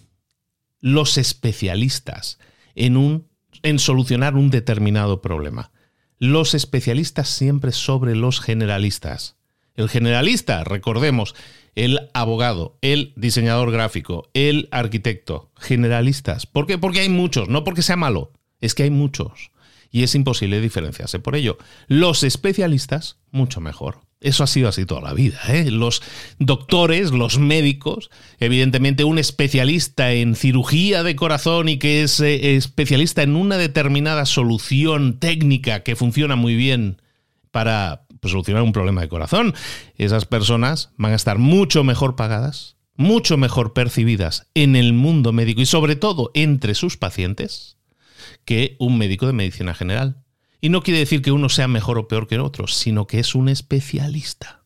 los 0.81 1.19
especialistas 1.19 2.39
en, 2.75 2.97
un, 2.97 3.29
en 3.63 3.79
solucionar 3.79 4.37
un 4.37 4.51
determinado 4.51 5.21
problema. 5.21 5.73
Los 6.19 6.55
especialistas 6.55 7.29
siempre 7.29 7.73
sobre 7.73 8.17
los 8.17 8.41
generalistas. 8.41 9.37
El 9.75 9.89
generalista, 9.89 10.65
recordemos, 10.65 11.37
el 11.77 12.11
abogado, 12.13 12.79
el 12.83 13.13
diseñador 13.15 13.71
gráfico, 13.71 14.29
el 14.35 14.69
arquitecto, 14.73 15.53
generalistas. 15.57 16.47
¿Por 16.47 16.67
qué? 16.67 16.79
Porque 16.79 17.01
hay 17.01 17.09
muchos, 17.09 17.49
no 17.49 17.63
porque 17.63 17.83
sea 17.83 17.95
malo, 17.95 18.33
es 18.61 18.75
que 18.75 18.83
hay 18.83 18.91
muchos. 18.91 19.53
Y 19.91 20.03
es 20.03 20.15
imposible 20.17 20.61
diferenciarse 20.61 21.21
por 21.21 21.37
ello. 21.37 21.57
Los 21.87 22.25
especialistas, 22.25 23.19
mucho 23.31 23.61
mejor. 23.61 24.08
Eso 24.21 24.43
ha 24.43 24.49
sido 24.49 24.69
así 24.69 24.85
toda 24.85 25.01
la 25.01 25.15
vida. 25.15 25.39
¿eh? 25.49 25.71
Los 25.71 26.03
doctores, 26.39 27.13
los 27.13 27.39
médicos, 27.39 28.11
evidentemente 28.41 29.05
un 29.05 29.19
especialista 29.19 30.13
en 30.13 30.35
cirugía 30.35 31.05
de 31.05 31.15
corazón 31.15 31.69
y 31.69 31.79
que 31.79 32.03
es 32.03 32.19
eh, 32.19 32.57
especialista 32.57 33.23
en 33.23 33.37
una 33.37 33.59
determinada 33.59 34.27
solución 34.27 35.21
técnica 35.21 35.85
que 35.85 35.95
funciona 35.95 36.35
muy 36.35 36.57
bien 36.57 37.01
para 37.53 38.07
pues, 38.21 38.33
solucionar 38.33 38.63
un 38.63 38.73
problema 38.73 39.01
de 39.01 39.09
corazón, 39.09 39.55
esas 39.97 40.25
personas 40.25 40.91
van 40.97 41.13
a 41.13 41.17
estar 41.17 41.39
mucho 41.39 41.85
mejor 41.85 42.17
pagadas, 42.17 42.77
mucho 42.97 43.37
mejor 43.37 43.73
percibidas 43.73 44.49
en 44.55 44.75
el 44.75 44.93
mundo 44.93 45.33
médico 45.33 45.61
y 45.61 45.67
sobre 45.67 45.95
todo 45.95 46.33
entre 46.35 46.75
sus 46.75 46.97
pacientes 46.97 47.79
que 48.45 48.77
un 48.81 48.99
médico 48.99 49.27
de 49.27 49.33
medicina 49.33 49.75
general. 49.75 50.25
Y 50.61 50.71
no 50.71 50.83
quiere 50.83 51.01
decir 51.01 51.23
que 51.23 51.33
uno 51.33 51.49
sea 51.49 51.69
mejor 51.69 51.99
o 51.99 52.09
peor 52.09 52.27
que 52.27 52.37
el 52.37 52.41
otro, 52.41 52.67
sino 52.67 53.07
que 53.07 53.21
es 53.21 53.35
un 53.35 53.49
especialista. 53.49 54.65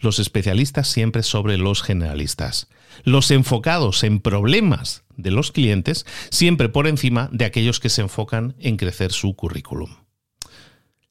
Los 0.00 0.18
especialistas 0.18 0.88
siempre 0.88 1.22
sobre 1.22 1.56
los 1.58 1.82
generalistas. 1.82 2.68
Los 3.02 3.30
enfocados 3.30 4.04
en 4.04 4.20
problemas 4.20 5.04
de 5.16 5.30
los 5.30 5.52
clientes 5.52 6.06
siempre 6.30 6.68
por 6.68 6.86
encima 6.86 7.28
de 7.32 7.44
aquellos 7.44 7.80
que 7.80 7.88
se 7.88 8.02
enfocan 8.02 8.54
en 8.58 8.76
crecer 8.76 9.12
su 9.12 9.34
currículum. 9.34 9.90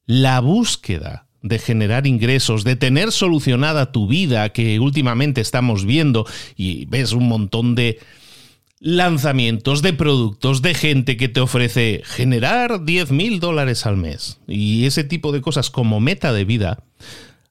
La 0.06 0.40
búsqueda 0.40 1.26
de 1.42 1.58
generar 1.58 2.06
ingresos, 2.06 2.64
de 2.64 2.74
tener 2.74 3.12
solucionada 3.12 3.92
tu 3.92 4.08
vida 4.08 4.48
que 4.50 4.80
últimamente 4.80 5.42
estamos 5.42 5.84
viendo 5.84 6.26
y 6.56 6.86
ves 6.86 7.12
un 7.12 7.28
montón 7.28 7.74
de 7.74 8.00
lanzamientos 8.84 9.80
de 9.80 9.94
productos 9.94 10.60
de 10.60 10.74
gente 10.74 11.16
que 11.16 11.30
te 11.30 11.40
ofrece 11.40 12.02
generar 12.04 12.84
10 12.84 13.12
mil 13.12 13.40
dólares 13.40 13.86
al 13.86 13.96
mes 13.96 14.40
y 14.46 14.84
ese 14.84 15.04
tipo 15.04 15.32
de 15.32 15.40
cosas 15.40 15.70
como 15.70 16.00
meta 16.00 16.34
de 16.34 16.44
vida, 16.44 16.84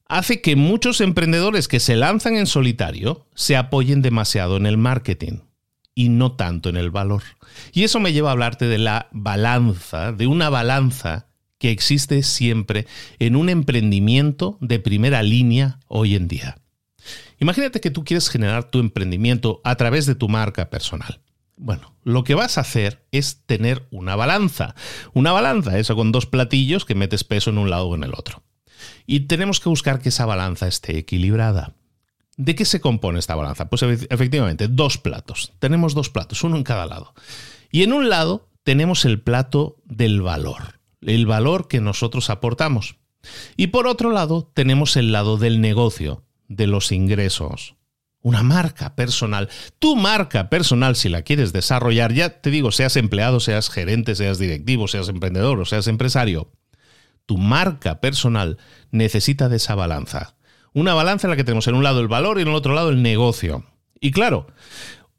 hace 0.08 0.42
que 0.42 0.56
muchos 0.56 1.02
emprendedores 1.02 1.68
que 1.68 1.80
se 1.80 1.96
lanzan 1.96 2.36
en 2.36 2.46
solitario 2.46 3.26
se 3.34 3.58
apoyen 3.58 4.04
demasiado 4.04 4.58
en 4.58 4.68
el 4.68 4.78
marketing 4.78 5.40
y 5.96 6.10
no 6.10 6.34
tanto 6.34 6.70
en 6.70 6.78
el 6.78 6.92
valor. 6.92 7.24
Y 7.74 7.82
eso 7.82 8.00
me 8.00 8.14
lleva 8.14 8.30
a 8.30 8.34
hablarte 8.34 8.68
de 8.68 8.78
la 8.78 9.08
balanza, 9.12 10.12
de 10.12 10.28
una 10.28 10.50
balanza 10.50 11.30
que 11.58 11.72
existe 11.72 12.22
siempre 12.22 12.86
en 13.18 13.36
un 13.36 13.50
emprendimiento 13.50 14.60
de 14.62 14.78
primera 14.78 15.24
línea 15.24 15.80
hoy 15.88 16.14
en 16.14 16.28
día. 16.28 16.58
Imagínate 17.44 17.82
que 17.82 17.92
tú 17.92 18.06
quieres 18.06 18.30
generar 18.30 18.72
tu 18.72 18.80
emprendimiento 18.80 19.60
a 19.66 19.76
través 19.76 20.06
de 20.06 20.16
tu 20.16 20.30
marca 20.30 20.70
personal. 20.70 21.20
Bueno, 21.58 21.94
lo 22.06 22.24
que 22.24 22.36
vas 22.36 22.58
a 22.58 22.62
hacer 22.62 23.06
es 23.12 23.44
tener 23.46 23.86
una 23.92 24.16
balanza. 24.16 24.76
Una 25.12 25.34
balanza, 25.34 25.78
eso 25.78 25.94
con 25.98 26.14
dos 26.14 26.26
platillos 26.26 26.86
que 26.86 26.96
metes 26.96 27.26
peso 27.26 27.50
en 27.50 27.58
un 27.58 27.70
lado 27.70 27.88
o 27.88 27.96
en 27.96 28.06
el 28.06 28.14
otro. 28.14 28.44
Y 29.06 29.28
tenemos 29.28 29.60
que 29.60 29.68
buscar 29.68 30.00
que 30.00 30.08
esa 30.08 30.26
balanza 30.26 30.70
esté 30.70 30.98
equilibrada. 30.98 31.74
¿De 32.38 32.56
qué 32.56 32.64
se 32.64 32.80
compone 32.80 33.20
esta 33.20 33.36
balanza? 33.36 33.70
Pues 33.70 33.84
efectivamente, 33.84 34.70
dos 34.70 34.98
platos. 34.98 35.52
Tenemos 35.60 35.94
dos 35.94 36.10
platos, 36.10 36.46
uno 36.46 36.56
en 36.56 36.64
cada 36.64 36.86
lado. 36.86 37.14
Y 37.70 37.84
en 37.84 37.92
un 37.92 38.08
lado 38.08 38.48
tenemos 38.64 39.04
el 39.04 39.20
plato 39.20 39.76
del 39.84 40.22
valor, 40.22 40.80
el 41.02 41.26
valor 41.26 41.68
que 41.68 41.82
nosotros 41.82 42.30
aportamos. 42.30 42.96
Y 43.58 43.68
por 43.68 43.86
otro 43.86 44.12
lado 44.12 44.50
tenemos 44.54 44.96
el 44.96 45.12
lado 45.12 45.36
del 45.36 45.60
negocio, 45.60 46.24
de 46.48 46.68
los 46.68 46.92
ingresos 46.92 47.76
una 48.24 48.42
marca 48.42 48.96
personal. 48.96 49.50
Tu 49.78 49.96
marca 49.96 50.50
personal, 50.50 50.96
si 50.96 51.10
la 51.10 51.22
quieres 51.22 51.54
desarrollar, 51.54 52.14
ya 52.14 52.42
te 52.42 52.50
digo, 52.50 52.72
seas 52.72 52.96
empleado, 52.96 53.40
seas 53.40 53.70
gerente, 53.70 54.16
seas 54.16 54.40
directivo, 54.40 54.88
seas 54.88 55.10
emprendedor 55.10 55.60
o 55.60 55.66
seas 55.66 55.88
empresario, 55.88 56.50
tu 57.26 57.38
marca 57.38 58.00
personal 58.02 58.58
necesita 58.92 59.50
de 59.50 59.58
esa 59.58 59.76
balanza. 59.76 60.36
Una 60.74 60.94
balanza 60.94 61.28
en 61.28 61.32
la 61.32 61.36
que 61.36 61.44
tenemos 61.44 61.68
en 61.68 61.76
un 61.76 61.84
lado 61.84 62.00
el 62.00 62.08
valor 62.08 62.40
y 62.40 62.42
en 62.42 62.48
el 62.48 62.56
otro 62.56 62.74
lado 62.74 62.90
el 62.90 63.02
negocio. 63.02 63.66
Y 64.00 64.12
claro, 64.12 64.48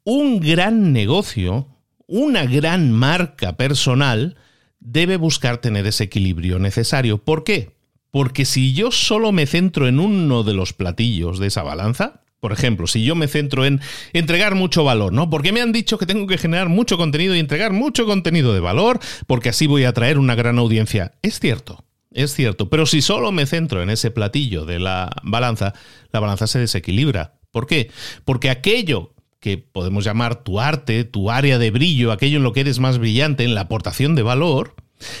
un 0.03 0.39
gran 0.39 0.91
negocio, 0.91 1.67
una 2.07 2.45
gran 2.45 2.91
marca 2.91 3.55
personal, 3.55 4.35
debe 4.79 5.17
buscar 5.17 5.57
tener 5.57 5.87
ese 5.87 6.05
equilibrio 6.05 6.59
necesario. 6.59 7.19
¿Por 7.19 7.43
qué? 7.43 7.74
Porque 8.15 8.45
si 8.45 8.71
yo 8.71 8.91
solo 8.91 9.33
me 9.33 9.45
centro 9.45 9.89
en 9.89 9.99
uno 9.99 10.43
de 10.43 10.53
los 10.53 10.71
platillos 10.71 11.37
de 11.37 11.47
esa 11.47 11.63
balanza, 11.63 12.21
por 12.39 12.53
ejemplo, 12.53 12.87
si 12.87 13.03
yo 13.03 13.13
me 13.13 13.27
centro 13.27 13.65
en 13.65 13.81
entregar 14.13 14.55
mucho 14.55 14.85
valor, 14.85 15.11
¿no? 15.11 15.29
Porque 15.29 15.51
me 15.51 15.59
han 15.59 15.73
dicho 15.73 15.97
que 15.97 16.05
tengo 16.05 16.25
que 16.25 16.37
generar 16.37 16.69
mucho 16.69 16.95
contenido 16.95 17.35
y 17.35 17.39
entregar 17.39 17.73
mucho 17.73 18.05
contenido 18.05 18.53
de 18.53 18.61
valor, 18.61 19.01
porque 19.27 19.49
así 19.49 19.67
voy 19.67 19.83
a 19.83 19.89
atraer 19.89 20.17
una 20.17 20.33
gran 20.33 20.57
audiencia. 20.59 21.11
Es 21.23 21.41
cierto, 21.41 21.83
es 22.09 22.33
cierto, 22.33 22.69
pero 22.69 22.85
si 22.85 23.01
solo 23.01 23.33
me 23.33 23.45
centro 23.45 23.83
en 23.83 23.89
ese 23.89 24.11
platillo 24.11 24.63
de 24.63 24.79
la 24.79 25.11
balanza, 25.23 25.73
la 26.13 26.21
balanza 26.21 26.47
se 26.47 26.59
desequilibra. 26.59 27.33
¿Por 27.51 27.67
qué? 27.67 27.91
Porque 28.23 28.49
aquello 28.49 29.13
que 29.41 29.57
podemos 29.57 30.05
llamar 30.05 30.41
tu 30.41 30.61
arte, 30.61 31.03
tu 31.03 31.31
área 31.31 31.59
de 31.59 31.69
brillo, 31.69 32.13
aquello 32.13 32.37
en 32.37 32.43
lo 32.43 32.53
que 32.53 32.61
eres 32.61 32.79
más 32.79 32.97
brillante, 32.97 33.43
en 33.43 33.55
la 33.55 33.61
aportación 33.63 34.15
de 34.15 34.23
valor, 34.23 34.73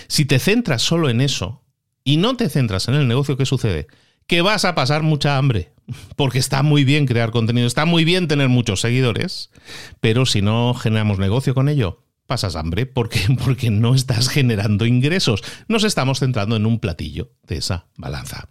si 0.07 0.23
te 0.23 0.39
centras 0.39 0.81
solo 0.81 1.09
en 1.09 1.19
eso 1.19 1.64
y 2.05 2.15
no 2.17 2.37
te 2.37 2.47
centras 2.47 2.87
en 2.87 2.93
el 2.93 3.09
negocio, 3.09 3.35
¿qué 3.35 3.45
sucede? 3.45 3.87
Que 4.27 4.41
vas 4.41 4.63
a 4.63 4.75
pasar 4.75 5.03
mucha 5.03 5.37
hambre 5.37 5.73
porque 6.15 6.39
está 6.39 6.63
muy 6.63 6.85
bien 6.85 7.05
crear 7.05 7.31
contenido, 7.31 7.67
está 7.67 7.83
muy 7.83 8.05
bien 8.05 8.29
tener 8.29 8.47
muchos 8.47 8.79
seguidores, 8.79 9.49
pero 9.99 10.25
si 10.25 10.41
no 10.41 10.73
generamos 10.75 11.19
negocio 11.19 11.53
con 11.53 11.67
ello, 11.67 12.03
pasas 12.27 12.55
hambre 12.55 12.85
porque, 12.85 13.19
porque 13.43 13.71
no 13.71 13.93
estás 13.95 14.29
generando 14.29 14.85
ingresos. 14.85 15.43
Nos 15.67 15.83
estamos 15.83 16.19
centrando 16.19 16.55
en 16.55 16.65
un 16.65 16.79
platillo 16.79 17.31
de 17.43 17.57
esa 17.57 17.87
balanza. 17.97 18.47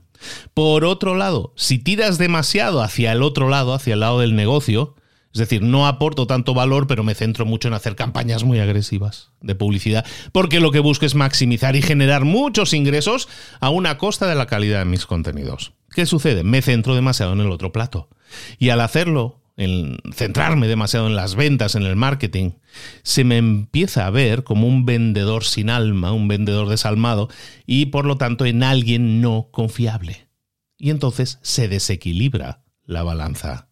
Por 0.55 0.85
otro 0.85 1.15
lado, 1.17 1.53
si 1.57 1.79
tiras 1.79 2.19
demasiado 2.19 2.83
hacia 2.83 3.13
el 3.13 3.23
otro 3.23 3.49
lado, 3.49 3.75
hacia 3.75 3.95
el 3.95 4.01
lado 4.01 4.21
del 4.21 4.35
negocio, 4.35 4.95
es 5.35 5.41
decir, 5.41 5.63
no 5.63 5.89
aporto 5.89 6.29
tanto 6.29 6.55
valor, 6.55 6.87
pero 6.87 7.03
me 7.03 7.17
centro 7.17 7.45
mucho 7.45 7.67
en 7.67 7.75
hacer 7.75 7.97
campañas 7.97 8.45
muy 8.45 8.61
agresivas 8.61 9.33
de 9.41 9.57
publicidad, 9.57 10.07
porque 10.31 10.61
lo 10.61 10.71
que 10.71 10.79
busco 10.79 11.07
es 11.07 11.17
maximizar 11.17 11.75
y 11.75 11.83
generar 11.83 12.25
muchos 12.25 12.73
ingresos 12.73 13.29
a 13.59 13.69
una 13.69 13.99
costa 13.99 14.29
de 14.29 14.37
la 14.37 14.47
calidad 14.47 14.79
de 14.79 14.85
mis 14.85 15.07
contenidos. 15.07 15.73
¿Qué 15.91 16.07
sucede? 16.07 16.45
Me 16.45 16.63
centro 16.63 16.95
demasiado 16.95 17.33
en 17.33 17.41
el 17.41 17.51
otro 17.51 17.73
plato. 17.73 18.09
Y 18.61 18.69
al 18.69 18.81
hacerlo, 18.81 19.41
en 19.57 19.99
centrarme 20.13 20.69
demasiado 20.69 21.09
en 21.09 21.17
las 21.17 21.35
ventas, 21.35 21.75
en 21.75 21.83
el 21.83 21.97
marketing, 21.97 22.53
se 23.03 23.25
me 23.25 23.37
empieza 23.37 24.07
a 24.07 24.11
ver 24.11 24.45
como 24.45 24.69
un 24.69 24.87
vendedor 24.87 25.43
sin 25.43 25.69
alma, 25.69 26.13
un 26.13 26.29
vendedor 26.29 26.69
desalmado 26.69 27.29
y 27.67 27.87
por 27.87 28.07
lo 28.07 28.17
tanto 28.17 28.47
en 28.47 28.63
alguien 28.63 29.21
no 29.21 29.49
confiable. 29.51 30.29
Y 30.79 30.91
entonces 30.91 31.41
se 31.43 31.67
desequilibra 31.67 32.63
la 32.85 33.03
balanza. 33.03 33.69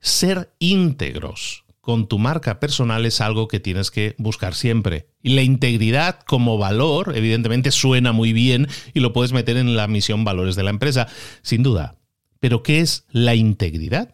Ser 0.00 0.54
íntegros 0.58 1.64
con 1.80 2.08
tu 2.08 2.18
marca 2.18 2.60
personal 2.60 3.04
es 3.04 3.20
algo 3.20 3.48
que 3.48 3.60
tienes 3.60 3.90
que 3.90 4.14
buscar 4.18 4.54
siempre. 4.54 5.08
Y 5.22 5.30
la 5.30 5.42
integridad 5.42 6.20
como 6.20 6.56
valor, 6.56 7.16
evidentemente, 7.16 7.70
suena 7.70 8.12
muy 8.12 8.32
bien 8.32 8.68
y 8.94 9.00
lo 9.00 9.12
puedes 9.12 9.32
meter 9.32 9.56
en 9.56 9.76
la 9.76 9.88
misión 9.88 10.24
valores 10.24 10.56
de 10.56 10.62
la 10.62 10.70
empresa, 10.70 11.08
sin 11.42 11.62
duda. 11.62 11.96
Pero 12.38 12.62
¿qué 12.62 12.80
es 12.80 13.04
la 13.10 13.34
integridad 13.34 14.10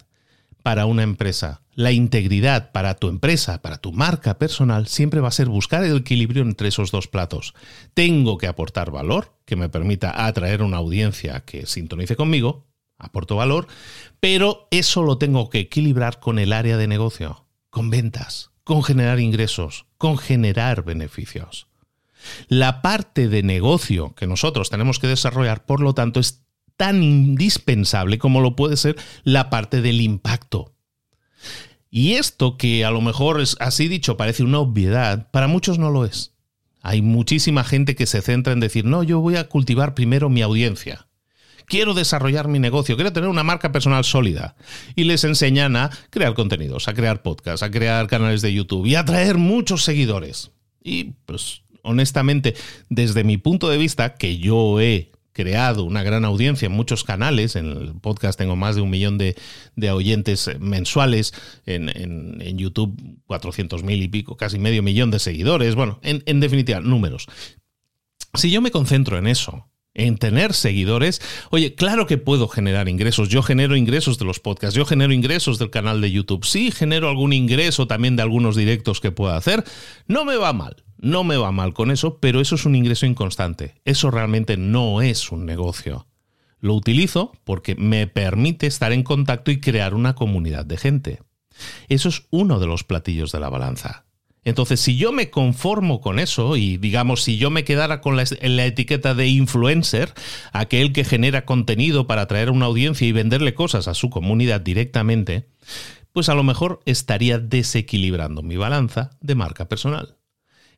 para 0.63 0.85
una 0.85 1.03
empresa? 1.03 1.61
La 1.73 1.91
integridad 1.91 2.71
para 2.71 2.95
tu 2.95 3.07
empresa, 3.07 3.61
para 3.61 3.77
tu 3.77 3.93
marca 3.93 4.37
personal, 4.37 4.87
siempre 4.87 5.21
va 5.21 5.27
a 5.27 5.31
ser 5.31 5.47
buscar 5.47 5.83
el 5.83 5.97
equilibrio 5.97 6.41
entre 6.41 6.69
esos 6.69 6.91
dos 6.91 7.07
platos. 7.07 7.53
Tengo 7.93 8.37
que 8.37 8.47
aportar 8.47 8.91
valor 8.91 9.37
que 9.45 9.55
me 9.55 9.69
permita 9.69 10.25
atraer 10.25 10.63
una 10.63 10.77
audiencia 10.77 11.41
que 11.41 11.65
sintonice 11.65 12.15
conmigo, 12.15 12.65
aporto 12.97 13.35
valor, 13.35 13.67
pero 14.19 14.67
eso 14.71 15.03
lo 15.03 15.17
tengo 15.17 15.49
que 15.49 15.59
equilibrar 15.59 16.19
con 16.19 16.39
el 16.39 16.53
área 16.53 16.77
de 16.77 16.87
negocio 16.87 17.47
con 17.69 17.91
ventas, 17.91 18.49
con 18.63 18.83
generar 18.83 19.19
ingresos, 19.19 19.85
con 19.99 20.17
generar 20.17 20.83
beneficios. 20.83 21.67
La 22.47 22.81
parte 22.81 23.27
de 23.27 23.43
negocio 23.43 24.15
que 24.15 24.25
nosotros 24.25 24.71
tenemos 24.71 24.97
que 24.97 25.05
desarrollar, 25.05 25.65
por 25.65 25.81
lo 25.81 25.93
tanto, 25.93 26.19
es 26.19 26.41
tan 26.75 27.03
indispensable 27.03 28.17
como 28.17 28.41
lo 28.41 28.55
puede 28.55 28.77
ser 28.77 28.95
la 29.23 29.51
parte 29.51 29.81
del 29.81 30.01
impacto. 30.01 30.73
Y 31.91 32.13
esto 32.13 32.57
que 32.57 32.83
a 32.83 32.91
lo 32.91 33.01
mejor 33.01 33.41
es 33.41 33.55
así 33.59 33.87
dicho 33.87 34.17
parece 34.17 34.43
una 34.43 34.59
obviedad, 34.59 35.29
para 35.31 35.47
muchos 35.47 35.77
no 35.77 35.91
lo 35.91 36.05
es. 36.05 36.33
Hay 36.81 37.01
muchísima 37.01 37.63
gente 37.63 37.95
que 37.95 38.05
se 38.07 38.21
centra 38.21 38.53
en 38.53 38.59
decir, 38.59 38.85
no, 38.85 39.03
yo 39.03 39.19
voy 39.19 39.35
a 39.35 39.49
cultivar 39.49 39.93
primero 39.93 40.29
mi 40.29 40.41
audiencia 40.41 41.06
quiero 41.67 41.93
desarrollar 41.93 42.47
mi 42.47 42.59
negocio, 42.59 42.95
quiero 42.95 43.13
tener 43.13 43.29
una 43.29 43.43
marca 43.43 43.71
personal 43.71 44.03
sólida. 44.03 44.55
Y 44.95 45.03
les 45.03 45.23
enseñan 45.23 45.75
a 45.75 45.91
crear 46.09 46.33
contenidos, 46.33 46.87
a 46.87 46.93
crear 46.93 47.21
podcasts, 47.21 47.61
a 47.61 47.69
crear 47.69 48.07
canales 48.07 48.41
de 48.41 48.53
YouTube 48.53 48.87
y 48.87 48.95
a 48.95 49.01
atraer 49.01 49.37
muchos 49.37 49.83
seguidores. 49.83 50.51
Y 50.81 51.11
pues 51.25 51.61
honestamente, 51.83 52.55
desde 52.89 53.23
mi 53.23 53.37
punto 53.37 53.69
de 53.69 53.77
vista, 53.77 54.15
que 54.15 54.37
yo 54.37 54.79
he 54.81 55.11
creado 55.33 55.83
una 55.83 56.01
gran 56.01 56.25
audiencia 56.25 56.65
en 56.65 56.71
muchos 56.71 57.03
canales. 57.03 57.55
En 57.55 57.67
el 57.67 57.93
podcast 58.01 58.39
tengo 58.39 58.55
más 58.55 58.75
de 58.75 58.81
un 58.81 58.89
millón 58.89 59.19
de, 59.19 59.35
oyentes 59.91 60.49
mensuales. 60.59 61.33
En, 61.65 61.89
en, 61.89 62.57
YouTube, 62.57 62.99
400 63.27 63.83
mil 63.83 64.01
y 64.01 64.07
pico, 64.07 64.35
casi 64.35 64.57
medio 64.57 64.81
millón 64.81 65.11
de 65.11 65.19
seguidores. 65.19 65.75
Bueno, 65.75 65.99
en 66.01 66.39
definitiva, 66.39 66.79
números. 66.79 67.27
Si 68.33 68.49
yo 68.49 68.61
me 68.61 68.71
concentro 68.71 69.17
en 69.17 69.27
eso, 69.27 69.67
en 69.97 70.17
tener 70.17 70.53
seguidores, 70.53 71.21
oye, 71.49 71.75
claro 71.75 72.07
que 72.07 72.17
puedo 72.17 72.47
generar 72.47 72.87
ingresos. 72.87 73.27
Yo 73.29 73.43
genero 73.43 73.75
ingresos 73.75 74.17
de 74.17 74.25
los 74.25 74.39
podcasts, 74.39 74.75
yo 74.75 74.85
genero 74.85 75.11
ingresos 75.11 75.59
del 75.59 75.69
canal 75.69 75.99
de 75.99 76.11
YouTube. 76.11 76.45
Sí, 76.45 76.71
genero 76.71 77.09
algún 77.09 77.33
ingreso 77.33 77.87
también 77.87 78.15
de 78.15 78.21
algunos 78.21 78.55
directos 78.55 79.01
que 79.01 79.11
pueda 79.11 79.35
hacer. 79.35 79.63
No 80.07 80.23
me 80.23 80.37
va 80.37 80.53
mal, 80.53 80.83
no 80.97 81.23
me 81.23 81.37
va 81.37 81.51
mal 81.51 81.73
con 81.73 81.91
eso, 81.91 82.19
pero 82.19 82.39
eso 82.39 82.55
es 82.55 82.65
un 82.65 82.75
ingreso 82.75 83.05
inconstante. 83.05 83.75
Eso 83.85 84.11
realmente 84.11 84.55
no 84.55 85.01
es 85.01 85.31
un 85.31 85.45
negocio. 85.45 86.07
Lo 86.59 86.73
utilizo 86.73 87.33
porque 87.43 87.75
me 87.75 88.07
permite 88.07 88.67
estar 88.67 88.91
en 88.91 89.03
contacto 89.03 89.51
y 89.51 89.59
crear 89.59 89.93
una 89.93 90.15
comunidad 90.15 90.65
de 90.65 90.77
gente. 90.77 91.19
Eso 91.87 92.09
es 92.09 92.23
uno 92.29 92.59
de 92.59 92.67
los 92.67 92.83
platillos 92.83 93.31
de 93.31 93.39
la 93.39 93.49
balanza. 93.49 94.06
Entonces, 94.47 94.79
si 94.79 94.95
yo 94.95 95.11
me 95.11 95.29
conformo 95.29 95.99
con 95.99 96.19
eso 96.19 96.55
y 96.55 96.77
digamos, 96.77 97.21
si 97.21 97.37
yo 97.37 97.49
me 97.49 97.65
quedara 97.65 97.99
con 97.99 98.15
la, 98.15 98.65
etiqueta 98.65 99.13
de 99.13 99.27
influencer, 99.27 100.13
aquel 100.53 100.93
que 100.93 101.03
genera 101.03 101.43
contenido 101.43 102.07
para 102.07 102.21
atraer 102.21 102.47
a 102.47 102.53
una 102.53 102.67
audiencia 102.67 103.05
y 103.05 103.11
venderle 103.11 103.53
cosas 103.53 103.89
a 103.89 103.93
su 103.93 104.09
comunidad 104.09 104.61
directamente, 104.61 105.49
pues 106.13 106.29
a 106.29 106.33
lo 106.33 106.43
mejor 106.43 106.79
estaría 106.85 107.39
desequilibrando 107.39 108.41
mi 108.41 108.55
balanza 108.55 109.09
de 109.19 109.35
marca 109.35 109.67
personal. 109.67 110.15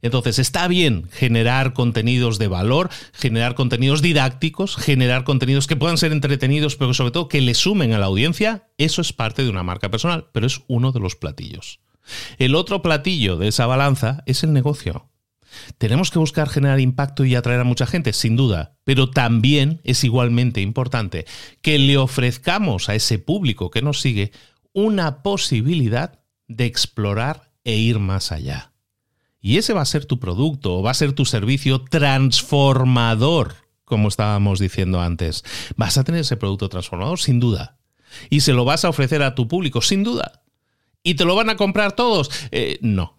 Entonces, 0.01 0.39
está 0.39 0.67
bien 0.67 1.07
generar 1.11 1.73
contenidos 1.73 2.39
de 2.39 2.47
valor, 2.47 2.89
generar 3.13 3.53
contenidos 3.53 4.01
didácticos, 4.01 4.77
generar 4.77 5.25
contenidos 5.25 5.67
que 5.67 5.75
puedan 5.75 5.99
ser 5.99 6.11
entretenidos, 6.11 6.75
pero 6.75 6.95
sobre 6.95 7.11
todo 7.11 7.27
que 7.27 7.41
le 7.41 7.53
sumen 7.53 7.93
a 7.93 7.99
la 7.99 8.07
audiencia. 8.07 8.67
Eso 8.79 9.01
es 9.01 9.13
parte 9.13 9.43
de 9.43 9.51
una 9.51 9.61
marca 9.61 9.91
personal, 9.91 10.25
pero 10.31 10.47
es 10.47 10.61
uno 10.67 10.91
de 10.91 11.01
los 11.01 11.15
platillos. 11.15 11.81
El 12.37 12.55
otro 12.55 12.81
platillo 12.81 13.37
de 13.37 13.47
esa 13.47 13.65
balanza 13.65 14.23
es 14.25 14.43
el 14.43 14.53
negocio. 14.53 15.09
Tenemos 15.77 16.11
que 16.11 16.19
buscar 16.19 16.49
generar 16.49 16.79
impacto 16.79 17.25
y 17.25 17.35
atraer 17.35 17.61
a 17.61 17.65
mucha 17.65 17.85
gente, 17.85 18.13
sin 18.13 18.35
duda, 18.35 18.77
pero 18.83 19.09
también 19.09 19.81
es 19.83 20.03
igualmente 20.03 20.61
importante 20.61 21.25
que 21.61 21.79
le 21.79 21.97
ofrezcamos 21.97 22.89
a 22.89 22.95
ese 22.95 23.19
público 23.19 23.69
que 23.71 23.81
nos 23.81 24.01
sigue 24.01 24.31
una 24.73 25.23
posibilidad 25.23 26.19
de 26.47 26.65
explorar 26.65 27.51
e 27.63 27.75
ir 27.75 27.99
más 27.99 28.31
allá. 28.31 28.73
Y 29.41 29.57
ese 29.57 29.73
va 29.73 29.81
a 29.81 29.85
ser 29.85 30.05
tu 30.05 30.19
producto 30.19 30.77
o 30.77 30.83
va 30.83 30.91
a 30.91 30.95
ser 30.95 31.13
tu 31.13 31.25
servicio 31.25 31.81
transformador, 31.81 33.55
como 33.85 34.09
estábamos 34.09 34.59
diciendo 34.59 35.01
antes. 35.01 35.43
Vas 35.77 35.97
a 35.97 36.03
tener 36.03 36.21
ese 36.21 36.37
producto 36.37 36.69
transformador, 36.69 37.19
sin 37.19 37.39
duda. 37.39 37.77
Y 38.29 38.41
se 38.41 38.53
lo 38.53 38.65
vas 38.65 38.83
a 38.85 38.89
ofrecer 38.89 39.23
a 39.23 39.35
tu 39.35 39.47
público, 39.47 39.81
sin 39.81 40.03
duda. 40.03 40.43
¿Y 41.03 41.15
te 41.15 41.25
lo 41.25 41.35
van 41.35 41.49
a 41.49 41.55
comprar 41.55 41.93
todos? 41.93 42.29
Eh, 42.51 42.77
no, 42.81 43.17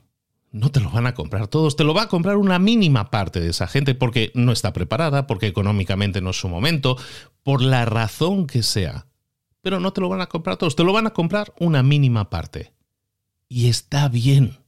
no 0.52 0.70
te 0.70 0.80
lo 0.80 0.90
van 0.90 1.06
a 1.06 1.14
comprar 1.14 1.48
todos, 1.48 1.76
te 1.76 1.84
lo 1.84 1.94
va 1.94 2.02
a 2.02 2.08
comprar 2.08 2.36
una 2.36 2.58
mínima 2.58 3.10
parte 3.10 3.40
de 3.40 3.50
esa 3.50 3.66
gente 3.66 3.94
porque 3.94 4.32
no 4.34 4.52
está 4.52 4.72
preparada, 4.72 5.26
porque 5.26 5.46
económicamente 5.46 6.20
no 6.20 6.30
es 6.30 6.40
su 6.40 6.48
momento, 6.48 6.96
por 7.42 7.62
la 7.62 7.84
razón 7.84 8.46
que 8.46 8.62
sea. 8.62 9.06
Pero 9.62 9.78
no 9.78 9.92
te 9.92 10.00
lo 10.00 10.08
van 10.08 10.22
a 10.22 10.28
comprar 10.28 10.56
todos, 10.56 10.76
te 10.76 10.84
lo 10.84 10.92
van 10.92 11.06
a 11.06 11.12
comprar 11.12 11.54
una 11.58 11.82
mínima 11.82 12.30
parte. 12.30 12.72
Y 13.48 13.68
está 13.68 14.08
bien, 14.08 14.58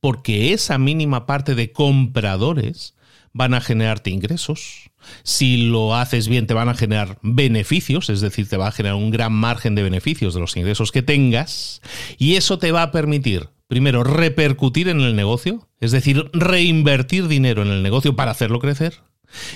porque 0.00 0.52
esa 0.52 0.78
mínima 0.78 1.26
parte 1.26 1.54
de 1.54 1.72
compradores 1.72 2.94
van 3.38 3.54
a 3.54 3.60
generarte 3.60 4.10
ingresos. 4.10 4.90
Si 5.22 5.68
lo 5.68 5.94
haces 5.94 6.26
bien, 6.26 6.48
te 6.48 6.54
van 6.54 6.68
a 6.68 6.74
generar 6.74 7.18
beneficios, 7.22 8.10
es 8.10 8.20
decir, 8.20 8.48
te 8.48 8.56
va 8.56 8.66
a 8.66 8.72
generar 8.72 8.96
un 8.96 9.12
gran 9.12 9.32
margen 9.32 9.76
de 9.76 9.84
beneficios 9.84 10.34
de 10.34 10.40
los 10.40 10.56
ingresos 10.56 10.90
que 10.90 11.02
tengas. 11.02 11.80
Y 12.18 12.34
eso 12.34 12.58
te 12.58 12.72
va 12.72 12.82
a 12.82 12.90
permitir, 12.90 13.48
primero, 13.68 14.02
repercutir 14.02 14.88
en 14.88 15.00
el 15.00 15.14
negocio, 15.14 15.68
es 15.80 15.92
decir, 15.92 16.28
reinvertir 16.32 17.28
dinero 17.28 17.62
en 17.62 17.68
el 17.68 17.84
negocio 17.84 18.16
para 18.16 18.32
hacerlo 18.32 18.58
crecer. 18.58 19.02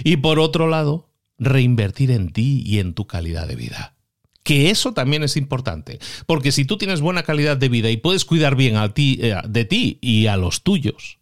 Y 0.04 0.18
por 0.18 0.38
otro 0.38 0.68
lado, 0.68 1.10
reinvertir 1.38 2.12
en 2.12 2.32
ti 2.32 2.62
y 2.64 2.78
en 2.78 2.94
tu 2.94 3.08
calidad 3.08 3.48
de 3.48 3.56
vida. 3.56 3.96
Que 4.44 4.70
eso 4.70 4.92
también 4.92 5.24
es 5.24 5.36
importante, 5.36 5.98
porque 6.26 6.52
si 6.52 6.64
tú 6.64 6.78
tienes 6.78 7.00
buena 7.00 7.24
calidad 7.24 7.56
de 7.56 7.68
vida 7.68 7.90
y 7.90 7.96
puedes 7.96 8.24
cuidar 8.24 8.54
bien 8.54 8.76
a 8.76 8.94
ti, 8.94 9.18
eh, 9.20 9.34
de 9.48 9.64
ti 9.64 9.98
y 10.00 10.28
a 10.28 10.36
los 10.36 10.62
tuyos, 10.62 11.18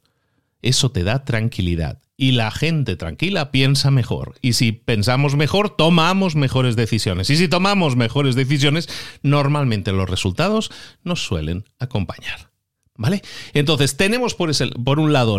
eso 0.60 0.90
te 0.90 1.04
da 1.04 1.24
tranquilidad 1.24 2.00
y 2.20 2.32
la 2.32 2.50
gente 2.50 2.96
tranquila 2.96 3.50
piensa 3.50 3.90
mejor. 3.90 4.34
Y 4.42 4.52
si 4.52 4.72
pensamos 4.72 5.36
mejor, 5.36 5.74
tomamos 5.74 6.36
mejores 6.36 6.76
decisiones. 6.76 7.30
Y 7.30 7.36
si 7.36 7.48
tomamos 7.48 7.96
mejores 7.96 8.34
decisiones, 8.34 8.90
normalmente 9.22 9.90
los 9.92 10.10
resultados 10.10 10.70
nos 11.02 11.24
suelen 11.24 11.64
acompañar. 11.78 12.50
¿Vale? 12.94 13.22
Entonces, 13.54 13.96
tenemos 13.96 14.34
por, 14.34 14.50
un 14.98 15.12
lado 15.14 15.38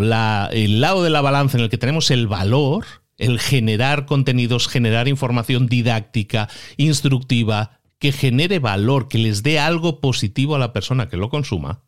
el 0.50 0.80
lado 0.80 1.04
de 1.04 1.10
la 1.10 1.20
balanza 1.20 1.56
en 1.56 1.62
el 1.62 1.70
que 1.70 1.78
tenemos 1.78 2.10
el 2.10 2.26
valor, 2.26 2.84
el 3.16 3.38
generar 3.38 4.04
contenidos, 4.04 4.66
generar 4.66 5.06
información 5.06 5.68
didáctica, 5.68 6.48
instructiva, 6.78 7.78
que 8.00 8.10
genere 8.10 8.58
valor, 8.58 9.06
que 9.06 9.18
les 9.18 9.44
dé 9.44 9.60
algo 9.60 10.00
positivo 10.00 10.56
a 10.56 10.58
la 10.58 10.72
persona 10.72 11.08
que 11.08 11.16
lo 11.16 11.30
consuma. 11.30 11.84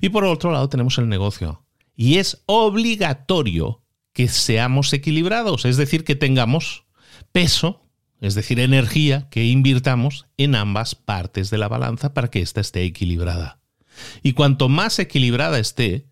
Y 0.00 0.08
por 0.08 0.24
otro 0.24 0.50
lado 0.50 0.70
tenemos 0.70 0.96
el 0.96 1.10
negocio. 1.10 1.62
Y 1.94 2.16
es 2.16 2.42
obligatorio 2.46 3.79
que 4.20 4.28
seamos 4.28 4.92
equilibrados, 4.92 5.64
es 5.64 5.78
decir, 5.78 6.04
que 6.04 6.14
tengamos 6.14 6.84
peso, 7.32 7.86
es 8.20 8.34
decir, 8.34 8.60
energía 8.60 9.30
que 9.30 9.46
invirtamos 9.46 10.26
en 10.36 10.56
ambas 10.56 10.94
partes 10.94 11.48
de 11.48 11.56
la 11.56 11.68
balanza 11.68 12.12
para 12.12 12.28
que 12.28 12.42
ésta 12.42 12.60
esté 12.60 12.84
equilibrada. 12.84 13.62
Y 14.22 14.34
cuanto 14.34 14.68
más 14.68 14.98
equilibrada 14.98 15.58
esté, 15.58 16.06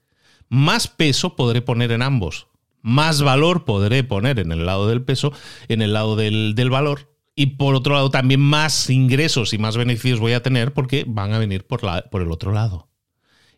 más 0.48 0.88
peso 0.88 1.36
podré 1.36 1.60
poner 1.60 1.92
en 1.92 2.00
ambos, 2.00 2.46
más 2.80 3.20
valor 3.20 3.66
podré 3.66 4.04
poner 4.04 4.38
en 4.38 4.52
el 4.52 4.64
lado 4.64 4.88
del 4.88 5.02
peso, 5.02 5.34
en 5.68 5.82
el 5.82 5.92
lado 5.92 6.16
del, 6.16 6.70
valor, 6.70 7.14
y 7.34 7.58
por 7.58 7.74
otro 7.74 7.92
lado 7.92 8.08
también 8.08 8.40
más 8.40 8.88
ingresos 8.88 9.52
y 9.52 9.58
más 9.58 9.76
beneficios 9.76 10.18
voy 10.18 10.32
a 10.32 10.42
tener 10.42 10.72
porque 10.72 11.04
van 11.06 11.34
a 11.34 11.38
venir 11.38 11.66
por, 11.66 11.84
la, 11.84 12.06
por 12.10 12.22
el 12.22 12.32
otro 12.32 12.52
lado. 12.52 12.88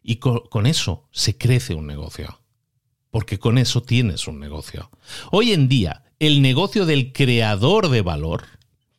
Y 0.02 0.16
con 0.16 0.66
eso 0.66 1.08
se 1.12 1.38
crece 1.38 1.74
un 1.74 1.86
negocio 1.86 2.39
porque 3.10 3.38
con 3.38 3.58
eso 3.58 3.82
tienes 3.82 4.26
un 4.26 4.40
negocio. 4.40 4.90
Hoy 5.30 5.52
en 5.52 5.68
día, 5.68 6.04
el 6.18 6.42
negocio 6.42 6.86
del 6.86 7.12
creador 7.12 7.88
de 7.88 8.02
valor, 8.02 8.44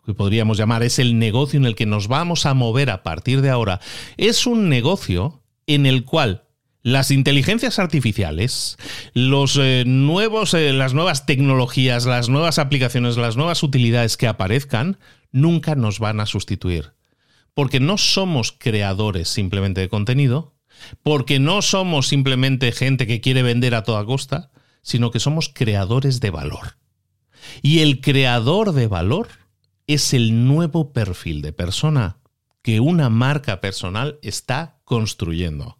que 0.05 0.13
podríamos 0.13 0.57
llamar 0.57 0.83
es 0.83 0.99
el 0.99 1.19
negocio 1.19 1.57
en 1.57 1.65
el 1.65 1.75
que 1.75 1.85
nos 1.85 2.07
vamos 2.07 2.45
a 2.45 2.53
mover 2.53 2.89
a 2.89 3.03
partir 3.03 3.41
de 3.41 3.49
ahora, 3.49 3.79
es 4.17 4.45
un 4.47 4.69
negocio 4.69 5.43
en 5.67 5.85
el 5.85 6.03
cual 6.03 6.43
las 6.83 7.11
inteligencias 7.11 7.77
artificiales, 7.77 8.77
los 9.13 9.57
eh, 9.61 9.83
nuevos, 9.85 10.53
eh, 10.53 10.73
las 10.73 10.93
nuevas 10.93 11.25
tecnologías, 11.25 12.05
las 12.05 12.27
nuevas 12.27 12.57
aplicaciones, 12.57 13.17
las 13.17 13.37
nuevas 13.37 13.61
utilidades 13.61 14.17
que 14.17 14.27
aparezcan, 14.27 14.97
nunca 15.31 15.75
nos 15.75 15.99
van 15.99 16.19
a 16.19 16.25
sustituir. 16.25 16.93
Porque 17.53 17.79
no 17.79 17.97
somos 17.97 18.51
creadores 18.51 19.27
simplemente 19.27 19.81
de 19.81 19.89
contenido, 19.89 20.55
Porque 21.03 21.39
no 21.39 21.61
somos 21.61 22.07
simplemente 22.07 22.71
gente 22.71 23.07
que 23.07 23.21
quiere 23.21 23.43
vender 23.43 23.75
a 23.75 23.83
toda 23.83 24.05
costa, 24.05 24.51
sino 24.81 25.11
que 25.11 25.19
somos 25.19 25.49
creadores 25.53 26.19
de 26.19 26.29
valor. 26.29 26.77
Y 27.61 27.79
el 27.79 28.01
creador 28.01 28.73
de 28.73 28.87
valor 28.87 29.27
es 29.87 30.13
el 30.13 30.47
nuevo 30.47 30.93
perfil 30.93 31.41
de 31.41 31.53
persona 31.53 32.17
que 32.61 32.79
una 32.79 33.09
marca 33.09 33.61
personal 33.61 34.19
está 34.21 34.79
construyendo. 34.85 35.79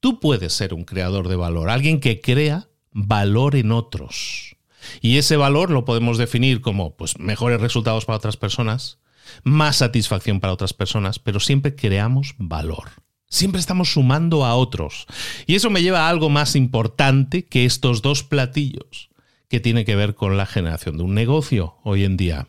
Tú 0.00 0.20
puedes 0.20 0.52
ser 0.52 0.74
un 0.74 0.84
creador 0.84 1.28
de 1.28 1.36
valor, 1.36 1.70
alguien 1.70 2.00
que 2.00 2.20
crea 2.20 2.68
valor 2.92 3.56
en 3.56 3.72
otros. 3.72 4.56
Y 5.00 5.18
ese 5.18 5.36
valor 5.36 5.70
lo 5.70 5.84
podemos 5.84 6.18
definir 6.18 6.60
como 6.60 6.96
pues, 6.96 7.18
mejores 7.18 7.60
resultados 7.60 8.04
para 8.04 8.18
otras 8.18 8.36
personas, 8.36 8.98
más 9.42 9.76
satisfacción 9.76 10.40
para 10.40 10.52
otras 10.52 10.74
personas, 10.74 11.18
pero 11.18 11.40
siempre 11.40 11.74
creamos 11.74 12.34
valor. 12.38 12.90
Siempre 13.28 13.60
estamos 13.60 13.92
sumando 13.92 14.44
a 14.44 14.54
otros. 14.54 15.06
Y 15.46 15.54
eso 15.54 15.70
me 15.70 15.82
lleva 15.82 16.06
a 16.06 16.08
algo 16.08 16.28
más 16.28 16.56
importante 16.56 17.44
que 17.44 17.64
estos 17.64 18.02
dos 18.02 18.22
platillos, 18.22 19.10
que 19.48 19.60
tiene 19.60 19.84
que 19.84 19.96
ver 19.96 20.14
con 20.14 20.36
la 20.36 20.46
generación 20.46 20.96
de 20.96 21.04
un 21.04 21.14
negocio 21.14 21.76
hoy 21.82 22.04
en 22.04 22.16
día. 22.16 22.48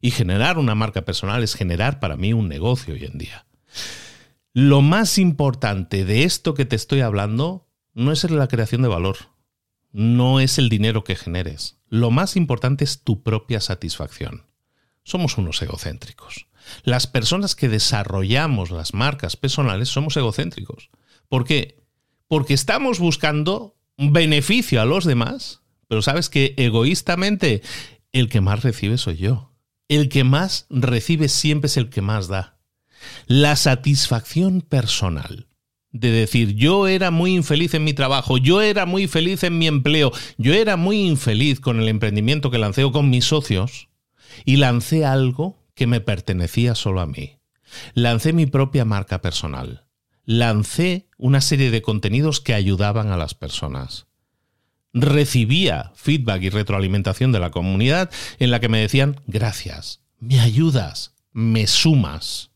Y 0.00 0.10
generar 0.10 0.58
una 0.58 0.74
marca 0.74 1.02
personal 1.02 1.42
es 1.42 1.54
generar 1.54 2.00
para 2.00 2.16
mí 2.16 2.32
un 2.32 2.48
negocio 2.48 2.94
hoy 2.94 3.04
en 3.04 3.18
día. 3.18 3.46
Lo 4.52 4.82
más 4.82 5.18
importante 5.18 6.04
de 6.04 6.24
esto 6.24 6.54
que 6.54 6.64
te 6.64 6.76
estoy 6.76 7.00
hablando 7.00 7.66
no 7.92 8.12
es 8.12 8.22
la 8.30 8.48
creación 8.48 8.82
de 8.82 8.88
valor, 8.88 9.16
no 9.92 10.40
es 10.40 10.58
el 10.58 10.68
dinero 10.68 11.04
que 11.04 11.16
generes. 11.16 11.78
Lo 11.88 12.10
más 12.10 12.36
importante 12.36 12.84
es 12.84 13.02
tu 13.02 13.22
propia 13.22 13.60
satisfacción. 13.60 14.46
Somos 15.04 15.38
unos 15.38 15.60
egocéntricos. 15.62 16.46
Las 16.82 17.06
personas 17.06 17.54
que 17.54 17.68
desarrollamos 17.68 18.70
las 18.70 18.94
marcas 18.94 19.36
personales 19.36 19.88
somos 19.88 20.16
egocéntricos. 20.16 20.90
¿Por 21.28 21.44
qué? 21.44 21.82
Porque 22.28 22.54
estamos 22.54 22.98
buscando 22.98 23.76
beneficio 23.96 24.80
a 24.80 24.84
los 24.84 25.04
demás, 25.04 25.62
pero 25.88 26.02
sabes 26.02 26.28
que 26.28 26.54
egoístamente 26.56 27.62
el 28.12 28.28
que 28.28 28.40
más 28.40 28.62
recibe 28.62 28.98
soy 28.98 29.16
yo. 29.16 29.52
El 29.88 30.08
que 30.08 30.24
más 30.24 30.66
recibe 30.70 31.28
siempre 31.28 31.66
es 31.66 31.76
el 31.76 31.90
que 31.90 32.00
más 32.00 32.28
da. 32.28 32.58
La 33.26 33.56
satisfacción 33.56 34.62
personal 34.62 35.48
de 35.94 36.10
decir 36.10 36.56
yo 36.56 36.88
era 36.88 37.10
muy 37.10 37.34
infeliz 37.34 37.74
en 37.74 37.84
mi 37.84 37.92
trabajo, 37.92 38.36
yo 38.36 38.60
era 38.60 38.84
muy 38.84 39.06
feliz 39.06 39.44
en 39.44 39.58
mi 39.58 39.68
empleo, 39.68 40.10
yo 40.38 40.52
era 40.52 40.76
muy 40.76 41.06
infeliz 41.06 41.60
con 41.60 41.80
el 41.80 41.88
emprendimiento 41.88 42.50
que 42.50 42.58
lancé 42.58 42.82
o 42.82 42.90
con 42.90 43.10
mis 43.10 43.26
socios 43.26 43.88
y 44.44 44.56
lancé 44.56 45.04
algo 45.04 45.63
que 45.74 45.86
me 45.86 46.00
pertenecía 46.00 46.74
solo 46.74 47.00
a 47.00 47.06
mí. 47.06 47.38
Lancé 47.94 48.32
mi 48.32 48.46
propia 48.46 48.84
marca 48.84 49.20
personal. 49.20 49.86
Lancé 50.24 51.08
una 51.18 51.40
serie 51.40 51.70
de 51.70 51.82
contenidos 51.82 52.40
que 52.40 52.54
ayudaban 52.54 53.10
a 53.10 53.16
las 53.16 53.34
personas. 53.34 54.06
Recibía 54.92 55.92
feedback 55.96 56.42
y 56.42 56.50
retroalimentación 56.50 57.32
de 57.32 57.40
la 57.40 57.50
comunidad 57.50 58.10
en 58.38 58.50
la 58.50 58.60
que 58.60 58.68
me 58.68 58.78
decían, 58.78 59.20
gracias, 59.26 60.00
me 60.20 60.40
ayudas, 60.40 61.14
me 61.32 61.66
sumas. 61.66 62.52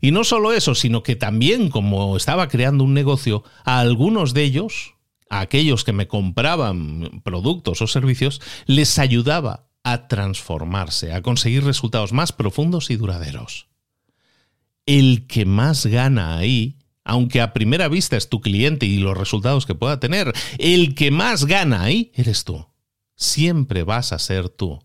Y 0.00 0.12
no 0.12 0.24
solo 0.24 0.52
eso, 0.52 0.74
sino 0.74 1.02
que 1.02 1.16
también 1.16 1.68
como 1.68 2.16
estaba 2.16 2.48
creando 2.48 2.84
un 2.84 2.94
negocio, 2.94 3.44
a 3.64 3.80
algunos 3.80 4.32
de 4.32 4.44
ellos, 4.44 4.94
a 5.28 5.40
aquellos 5.40 5.84
que 5.84 5.92
me 5.92 6.08
compraban 6.08 7.20
productos 7.22 7.82
o 7.82 7.86
servicios, 7.86 8.40
les 8.66 8.98
ayudaba 8.98 9.67
a 9.92 10.08
transformarse, 10.08 11.12
a 11.12 11.22
conseguir 11.22 11.64
resultados 11.64 12.12
más 12.12 12.32
profundos 12.32 12.90
y 12.90 12.96
duraderos. 12.96 13.68
El 14.86 15.26
que 15.26 15.44
más 15.44 15.86
gana 15.86 16.36
ahí, 16.38 16.78
aunque 17.04 17.40
a 17.40 17.52
primera 17.52 17.88
vista 17.88 18.16
es 18.16 18.28
tu 18.28 18.40
cliente 18.40 18.86
y 18.86 18.98
los 18.98 19.16
resultados 19.16 19.66
que 19.66 19.74
pueda 19.74 20.00
tener, 20.00 20.32
el 20.58 20.94
que 20.94 21.10
más 21.10 21.44
gana 21.44 21.82
ahí 21.82 22.12
eres 22.14 22.44
tú. 22.44 22.66
Siempre 23.14 23.82
vas 23.82 24.12
a 24.12 24.18
ser 24.18 24.48
tú. 24.48 24.80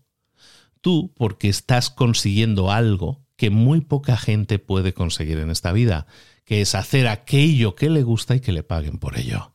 Tú 0.80 1.12
porque 1.16 1.48
estás 1.48 1.90
consiguiendo 1.90 2.70
algo 2.70 3.24
que 3.36 3.50
muy 3.50 3.80
poca 3.80 4.16
gente 4.16 4.58
puede 4.58 4.92
conseguir 4.92 5.38
en 5.38 5.50
esta 5.50 5.72
vida, 5.72 6.06
que 6.44 6.60
es 6.60 6.74
hacer 6.74 7.08
aquello 7.08 7.74
que 7.74 7.88
le 7.88 8.02
gusta 8.02 8.36
y 8.36 8.40
que 8.40 8.52
le 8.52 8.62
paguen 8.62 8.98
por 8.98 9.18
ello 9.18 9.54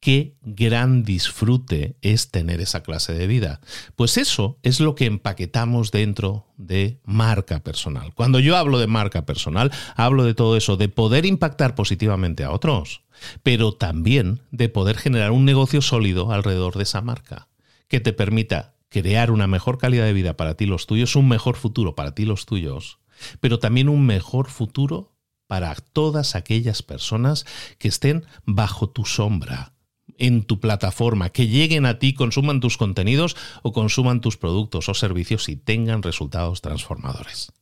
qué 0.00 0.36
gran 0.42 1.04
disfrute 1.04 1.96
es 2.00 2.30
tener 2.30 2.60
esa 2.60 2.82
clase 2.82 3.12
de 3.12 3.26
vida. 3.26 3.60
Pues 3.96 4.16
eso 4.16 4.58
es 4.62 4.80
lo 4.80 4.94
que 4.94 5.04
empaquetamos 5.04 5.90
dentro 5.90 6.46
de 6.56 7.00
marca 7.04 7.60
personal. 7.60 8.14
Cuando 8.14 8.40
yo 8.40 8.56
hablo 8.56 8.78
de 8.78 8.86
marca 8.86 9.26
personal, 9.26 9.70
hablo 9.96 10.24
de 10.24 10.34
todo 10.34 10.56
eso, 10.56 10.76
de 10.76 10.88
poder 10.88 11.26
impactar 11.26 11.74
positivamente 11.74 12.44
a 12.44 12.50
otros, 12.50 13.02
pero 13.42 13.72
también 13.72 14.40
de 14.50 14.68
poder 14.70 14.96
generar 14.96 15.30
un 15.30 15.44
negocio 15.44 15.82
sólido 15.82 16.32
alrededor 16.32 16.76
de 16.76 16.84
esa 16.84 17.02
marca, 17.02 17.48
que 17.88 18.00
te 18.00 18.12
permita 18.12 18.74
crear 18.88 19.30
una 19.30 19.46
mejor 19.46 19.78
calidad 19.78 20.06
de 20.06 20.12
vida 20.14 20.36
para 20.36 20.54
ti 20.54 20.66
los 20.66 20.86
tuyos, 20.86 21.14
un 21.14 21.28
mejor 21.28 21.56
futuro 21.56 21.94
para 21.94 22.14
ti 22.14 22.24
los 22.24 22.46
tuyos, 22.46 22.98
pero 23.40 23.58
también 23.58 23.88
un 23.88 24.06
mejor 24.06 24.48
futuro 24.48 25.12
para 25.46 25.74
todas 25.74 26.36
aquellas 26.36 26.82
personas 26.82 27.44
que 27.78 27.88
estén 27.88 28.24
bajo 28.44 28.88
tu 28.88 29.04
sombra, 29.04 29.74
en 30.20 30.44
tu 30.44 30.60
plataforma, 30.60 31.30
que 31.30 31.48
lleguen 31.48 31.86
a 31.86 31.98
ti, 31.98 32.14
consuman 32.14 32.60
tus 32.60 32.76
contenidos 32.76 33.36
o 33.62 33.72
consuman 33.72 34.20
tus 34.20 34.36
productos 34.36 34.88
o 34.88 34.94
servicios 34.94 35.48
y 35.48 35.56
tengan 35.56 36.02
resultados 36.02 36.60
transformadores. 36.60 37.52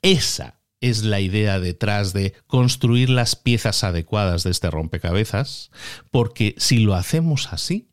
Esa 0.00 0.60
es 0.80 1.02
la 1.02 1.20
idea 1.20 1.58
detrás 1.58 2.12
de 2.12 2.34
construir 2.46 3.10
las 3.10 3.34
piezas 3.34 3.82
adecuadas 3.82 4.44
de 4.44 4.50
este 4.50 4.70
rompecabezas, 4.70 5.70
porque 6.10 6.54
si 6.56 6.78
lo 6.78 6.94
hacemos 6.94 7.52
así, 7.52 7.88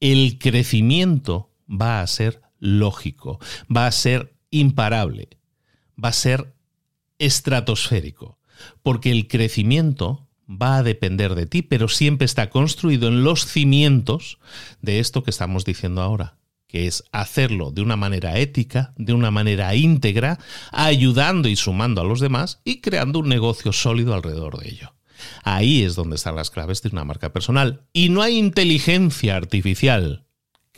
el 0.00 0.38
crecimiento 0.38 1.50
va 1.68 2.00
a 2.00 2.06
ser 2.06 2.40
lógico, 2.60 3.40
va 3.74 3.88
a 3.88 3.92
ser 3.92 4.34
imparable, 4.50 5.28
va 6.02 6.10
a 6.10 6.12
ser 6.12 6.54
estratosférico, 7.18 8.38
porque 8.82 9.10
el 9.10 9.26
crecimiento 9.26 10.27
va 10.48 10.78
a 10.78 10.82
depender 10.82 11.34
de 11.34 11.46
ti, 11.46 11.62
pero 11.62 11.88
siempre 11.88 12.24
está 12.24 12.50
construido 12.50 13.08
en 13.08 13.22
los 13.22 13.46
cimientos 13.46 14.38
de 14.80 14.98
esto 14.98 15.22
que 15.22 15.30
estamos 15.30 15.64
diciendo 15.64 16.02
ahora, 16.02 16.38
que 16.66 16.86
es 16.86 17.04
hacerlo 17.12 17.70
de 17.70 17.82
una 17.82 17.96
manera 17.96 18.38
ética, 18.38 18.94
de 18.96 19.12
una 19.12 19.30
manera 19.30 19.74
íntegra, 19.74 20.38
ayudando 20.72 21.48
y 21.48 21.56
sumando 21.56 22.00
a 22.00 22.04
los 22.04 22.20
demás 22.20 22.60
y 22.64 22.80
creando 22.80 23.18
un 23.18 23.28
negocio 23.28 23.72
sólido 23.72 24.14
alrededor 24.14 24.58
de 24.58 24.68
ello. 24.68 24.94
Ahí 25.42 25.82
es 25.82 25.94
donde 25.96 26.16
están 26.16 26.36
las 26.36 26.50
claves 26.50 26.82
de 26.82 26.90
una 26.90 27.04
marca 27.04 27.32
personal. 27.32 27.86
Y 27.92 28.08
no 28.08 28.22
hay 28.22 28.36
inteligencia 28.36 29.36
artificial 29.36 30.27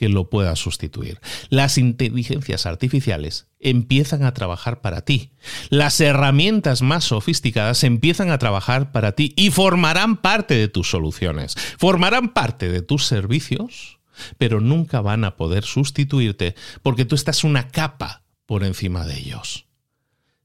que 0.01 0.09
lo 0.09 0.31
pueda 0.31 0.57
sustituir. 0.57 1.21
Las 1.51 1.77
inteligencias 1.77 2.65
artificiales 2.65 3.49
empiezan 3.59 4.25
a 4.25 4.33
trabajar 4.33 4.81
para 4.81 5.03
ti. 5.03 5.33
Las 5.69 6.01
herramientas 6.01 6.81
más 6.81 7.05
sofisticadas 7.05 7.85
empiezan 7.85 8.31
a 8.31 8.39
trabajar 8.39 8.93
para 8.93 9.13
ti 9.13 9.35
y 9.37 9.51
formarán 9.51 10.17
parte 10.17 10.55
de 10.55 10.69
tus 10.69 10.89
soluciones, 10.89 11.55
formarán 11.77 12.33
parte 12.33 12.71
de 12.71 12.81
tus 12.81 13.05
servicios, 13.05 13.99
pero 14.39 14.63
nunca 14.63 15.03
van 15.03 15.23
a 15.25 15.37
poder 15.37 15.65
sustituirte 15.65 16.55
porque 16.81 17.05
tú 17.05 17.15
estás 17.15 17.45
una 17.45 17.69
capa 17.69 18.23
por 18.47 18.65
encima 18.65 19.05
de 19.05 19.19
ellos. 19.19 19.67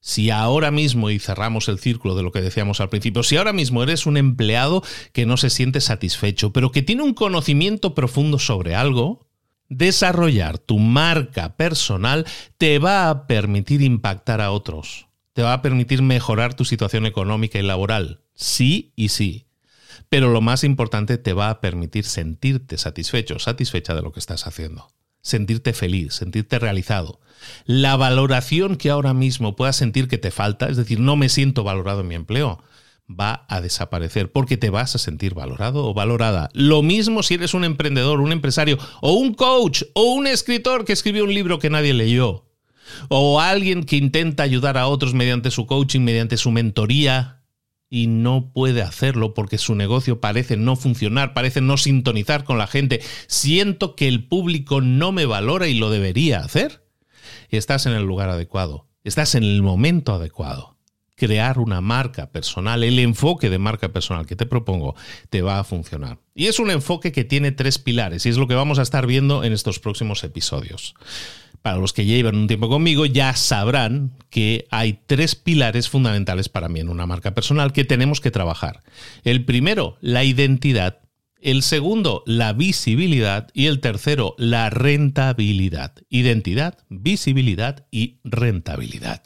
Si 0.02 0.32
ahora 0.32 0.70
mismo, 0.70 1.10
y 1.12 1.18
cerramos 1.18 1.70
el 1.70 1.80
círculo 1.80 2.14
de 2.14 2.24
lo 2.24 2.34
que 2.34 2.42
decíamos 2.42 2.82
al 2.82 2.90
principio, 2.90 3.24
si 3.24 3.38
ahora 3.38 3.54
mismo 3.54 3.84
eres 3.84 4.06
un 4.06 4.18
empleado 4.18 4.84
que 5.14 5.26
no 5.26 5.38
se 5.38 5.50
siente 5.50 5.80
satisfecho, 5.80 6.52
pero 6.52 6.74
que 6.74 6.82
tiene 6.82 7.04
un 7.04 7.14
conocimiento 7.14 7.96
profundo 7.96 8.38
sobre 8.38 8.76
algo, 8.76 9.26
Desarrollar 9.70 10.60
tu 10.60 10.78
marca 10.78 11.56
personal 11.56 12.26
te 12.58 12.78
va 12.80 13.10
a 13.10 13.28
permitir 13.28 13.82
impactar 13.82 14.40
a 14.42 14.52
otros, 14.52 15.08
te 15.34 15.42
va 15.42 15.54
a 15.54 15.62
permitir 15.62 16.02
mejorar 16.02 16.54
tu 16.54 16.66
situación 16.66 17.06
económica 17.06 17.60
y 17.60 17.64
laboral, 17.64 18.22
sí 18.36 18.94
y 18.96 19.10
sí. 19.10 19.48
Pero 20.10 20.32
lo 20.32 20.42
más 20.42 20.64
importante, 20.64 21.18
te 21.18 21.34
va 21.34 21.50
a 21.50 21.62
permitir 21.62 22.06
sentirte 22.06 22.78
satisfecho, 22.78 23.40
satisfecha 23.40 23.96
de 23.96 24.02
lo 24.02 24.12
que 24.12 24.20
estás 24.20 24.46
haciendo. 24.46 24.92
Sentirte 25.22 25.74
feliz, 25.74 26.14
sentirte 26.14 26.60
realizado. 26.60 27.20
La 27.66 27.96
valoración 27.96 28.76
que 28.76 28.92
ahora 28.92 29.14
mismo 29.14 29.56
puedas 29.56 29.76
sentir 29.76 30.08
que 30.08 30.20
te 30.20 30.30
falta, 30.30 30.70
es 30.70 30.78
decir, 30.78 31.00
no 31.00 31.16
me 31.16 31.30
siento 31.30 31.64
valorado 31.64 32.02
en 32.02 32.08
mi 32.08 32.16
empleo, 32.16 32.62
va 33.10 33.46
a 33.50 33.62
desaparecer 33.62 34.32
porque 34.32 34.58
te 34.58 34.70
vas 34.70 34.96
a 34.96 35.00
sentir 35.00 35.34
valorado 35.34 35.86
o 35.86 35.94
valorada. 35.94 36.50
Lo 36.54 36.82
mismo 36.82 37.24
si 37.24 37.36
eres 37.36 37.54
un 37.54 37.64
emprendedor, 37.64 38.20
un 38.20 38.32
empresario 38.32 38.78
o 39.02 39.14
un 39.14 39.34
coach 39.34 39.84
o 39.94 40.14
un 40.14 40.28
escritor 40.28 40.86
que 40.86 40.94
escribió 40.94 41.24
un 41.24 41.34
libro 41.34 41.60
que 41.60 41.70
nadie 41.70 41.94
leyó. 41.94 42.46
O 43.10 43.42
alguien 43.42 43.84
que 43.84 43.98
intenta 43.98 44.44
ayudar 44.44 44.78
a 44.78 44.88
otros 44.88 45.14
mediante 45.14 45.52
su 45.52 45.66
coaching, 45.66 46.02
mediante 46.02 46.38
su 46.38 46.52
mentoría 46.52 47.44
y 47.90 48.08
no 48.08 48.52
puede 48.52 48.82
hacerlo 48.82 49.34
porque 49.34 49.58
su 49.58 49.76
negocio 49.76 50.20
parece 50.20 50.58
no 50.58 50.76
funcionar, 50.76 51.34
parece 51.34 51.62
no 51.62 51.78
sintonizar 51.78 52.44
con 52.44 52.58
la 52.58 52.68
gente. 52.68 53.02
Siento 53.28 53.96
que 53.96 54.08
el 54.08 54.28
público 54.28 54.82
no 54.82 55.12
me 55.12 55.26
valora 55.26 55.68
y 55.68 55.76
lo 55.76 55.90
debería 55.90 56.40
hacer. 56.40 56.86
Estás 57.50 57.86
en 57.86 57.94
el 57.94 58.04
lugar 58.04 58.30
adecuado, 58.30 58.88
estás 59.04 59.36
en 59.36 59.44
el 59.44 59.62
momento 59.62 60.14
adecuado 60.14 60.75
crear 61.16 61.60
una 61.60 61.82
marca 61.82 62.32
personal, 62.32 62.84
el 62.84 63.00
enfoque 63.00 63.50
de 63.50 63.58
marca 63.58 63.90
personal 63.90 64.26
que 64.26 64.36
te 64.36 64.46
propongo, 64.46 64.96
te 65.30 65.42
va 65.42 65.60
a 65.60 65.64
funcionar. 65.64 66.20
Y 66.34 66.48
es 66.48 66.60
un 66.60 66.72
enfoque 66.72 67.12
que 67.12 67.24
tiene 67.24 67.52
tres 67.52 67.80
pilares 67.80 68.26
y 68.26 68.30
es 68.30 68.38
lo 68.38 68.48
que 68.48 68.56
vamos 68.56 68.80
a 68.80 68.82
estar 68.82 69.08
viendo 69.08 69.44
en 69.44 69.54
estos 69.54 69.80
próximos 69.80 70.24
episodios. 70.24 70.96
Para 71.62 71.78
los 71.78 71.94
que 71.94 72.06
llevan 72.06 72.36
un 72.36 72.48
tiempo 72.48 72.70
conmigo 72.70 73.08
ya 73.08 73.36
sabrán 73.36 74.12
que 74.30 74.68
hay 74.70 75.00
tres 75.08 75.34
pilares 75.34 75.90
fundamentales 75.90 76.48
para 76.48 76.70
mí 76.70 76.80
en 76.80 76.90
una 76.90 77.08
marca 77.08 77.34
personal 77.34 77.74
que 77.74 77.86
tenemos 77.86 78.22
que 78.22 78.30
trabajar. 78.30 78.84
El 79.24 79.46
primero, 79.46 79.98
la 80.00 80.24
identidad. 80.24 81.00
El 81.42 81.64
segundo, 81.64 82.24
la 82.28 82.54
visibilidad. 82.54 83.48
Y 83.54 83.66
el 83.66 83.80
tercero, 83.80 84.36
la 84.38 84.70
rentabilidad. 84.70 85.94
Identidad, 86.10 86.78
visibilidad 86.90 87.88
y 87.90 88.20
rentabilidad. 88.24 89.24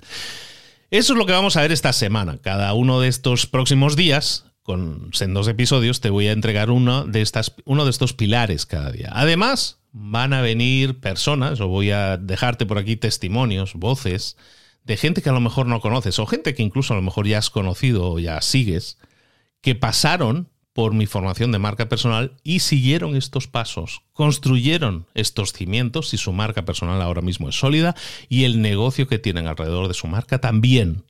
Eso 0.91 1.13
es 1.13 1.19
lo 1.19 1.27
que 1.27 1.33
vamos 1.33 1.55
a 1.55 1.61
ver 1.61 1.71
esta 1.71 1.93
semana. 1.93 2.39
Cada 2.41 2.73
uno 2.73 2.99
de 2.99 3.09
estos 3.09 3.45
próximos 3.45 3.95
días, 3.95 4.45
con 4.63 5.11
sendos 5.13 5.47
episodios, 5.47 6.01
te 6.01 6.09
voy 6.09 6.27
a 6.27 6.31
entregar 6.31 6.71
uno 6.71 7.05
de, 7.05 7.21
estas, 7.21 7.53
uno 7.65 7.85
de 7.85 7.91
estos 7.91 8.13
pilares 8.13 8.65
cada 8.65 8.91
día. 8.91 9.11
Además, 9.13 9.77
van 9.91 10.33
a 10.33 10.41
venir 10.41 10.99
personas, 10.99 11.61
o 11.61 11.67
voy 11.67 11.91
a 11.91 12.17
dejarte 12.17 12.65
por 12.65 12.79
aquí 12.79 12.95
testimonios, 12.95 13.75
voces, 13.75 14.35
de 14.83 14.97
gente 14.97 15.21
que 15.21 15.29
a 15.29 15.33
lo 15.33 15.41
mejor 15.41 15.67
no 15.67 15.79
conoces, 15.79 16.17
o 16.17 16.25
gente 16.25 16.55
que 16.55 16.63
incluso 16.63 16.93
a 16.93 16.97
lo 16.97 17.03
mejor 17.03 17.27
ya 17.27 17.37
has 17.37 17.51
conocido 17.51 18.13
o 18.13 18.19
ya 18.19 18.41
sigues, 18.41 18.97
que 19.61 19.75
pasaron 19.75 20.49
por 20.79 20.93
mi 20.93 21.07
formación 21.07 21.51
de 21.51 21.59
marca 21.59 21.89
personal 21.89 22.37
y 22.41 22.61
siguieron 22.61 23.17
estos 23.17 23.47
pasos, 23.47 24.03
construyeron 24.13 25.07
estos 25.13 25.51
cimientos 25.51 26.13
y 26.13 26.17
su 26.17 26.31
marca 26.31 26.63
personal 26.63 27.01
ahora 27.01 27.21
mismo 27.21 27.49
es 27.49 27.59
sólida 27.59 27.97
y 28.29 28.45
el 28.45 28.61
negocio 28.61 29.05
que 29.05 29.19
tienen 29.19 29.47
alrededor 29.47 29.89
de 29.89 29.93
su 29.93 30.07
marca 30.07 30.39
también. 30.39 31.03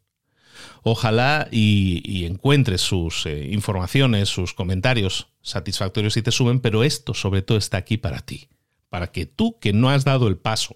Ojalá 0.82 1.50
y, 1.52 2.26
encuentres 2.26 2.82
sus 2.82 3.28
eh, 3.28 3.50
informaciones, 3.52 4.30
sus 4.30 4.56
comentarios 4.56 5.28
satisfactorios 5.44 6.18
y 6.18 6.24
te 6.24 6.32
suben, 6.32 6.62
pero 6.62 6.84
esto 6.84 7.14
sobre 7.14 7.44
todo 7.44 7.60
está 7.60 7.78
aquí 7.78 7.98
para 7.98 8.22
ti, 8.22 8.48
para 8.90 9.12
que 9.12 9.28
tú 9.28 9.60
que 9.60 9.72
no 9.72 9.92
has 9.92 10.04
dado 10.04 10.28
el 10.28 10.38
paso, 10.38 10.74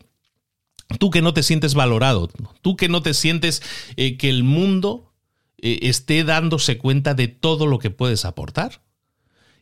tú 1.00 1.10
que 1.10 1.24
no 1.24 1.34
te 1.34 1.42
sientes 1.42 1.74
valorado, 1.74 2.30
tú 2.62 2.76
que 2.76 2.90
no 2.90 3.02
te 3.02 3.16
sientes 3.16 3.64
eh, 3.98 4.18
que 4.18 4.30
el 4.30 4.44
mundo 4.44 5.13
eh, 5.66 5.88
esté 5.88 6.26
dándose 6.26 6.78
cuenta 6.78 7.14
de 7.14 7.30
todo 7.30 7.68
lo 7.68 7.80
que 7.80 7.90
puedes 7.90 8.26
aportar 8.26 8.82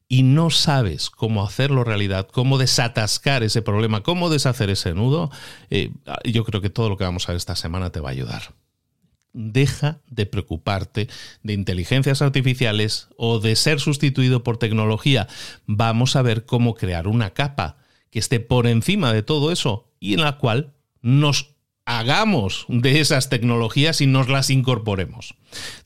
y 0.07 0.23
no 0.23 0.49
sabes 0.49 1.11
cómo 1.11 1.45
hacerlo 1.45 1.83
realidad, 1.83 2.27
cómo 2.27 2.57
desatascar 2.57 3.43
ese 3.43 3.61
problema, 3.61 4.01
cómo 4.01 4.31
deshacer 4.31 4.71
ese 4.71 4.95
nudo, 4.95 5.29
eh, 5.69 5.91
yo 6.25 6.43
creo 6.43 6.59
que 6.59 6.71
todo 6.71 6.89
lo 6.89 6.97
que 6.97 7.03
vamos 7.03 7.29
a 7.29 7.33
ver 7.33 7.37
esta 7.37 7.55
semana 7.55 7.91
te 7.91 7.99
va 7.99 8.09
a 8.09 8.13
ayudar. 8.13 8.55
Deja 9.31 9.99
de 10.07 10.25
preocuparte 10.25 11.07
de 11.43 11.53
inteligencias 11.53 12.23
artificiales 12.23 13.09
o 13.15 13.39
de 13.39 13.55
ser 13.55 13.79
sustituido 13.79 14.43
por 14.43 14.57
tecnología. 14.57 15.27
Vamos 15.67 16.15
a 16.15 16.23
ver 16.23 16.45
cómo 16.47 16.73
crear 16.73 17.07
una 17.07 17.29
capa 17.29 17.77
que 18.09 18.17
esté 18.17 18.39
por 18.39 18.65
encima 18.65 19.13
de 19.13 19.21
todo 19.21 19.51
eso 19.51 19.87
y 19.99 20.15
en 20.15 20.21
la 20.21 20.39
cual 20.39 20.73
nos 21.03 21.51
hagamos 21.85 22.65
de 22.69 22.99
esas 22.99 23.29
tecnologías 23.29 24.01
y 24.01 24.07
nos 24.07 24.29
las 24.29 24.49
incorporemos. 24.49 25.35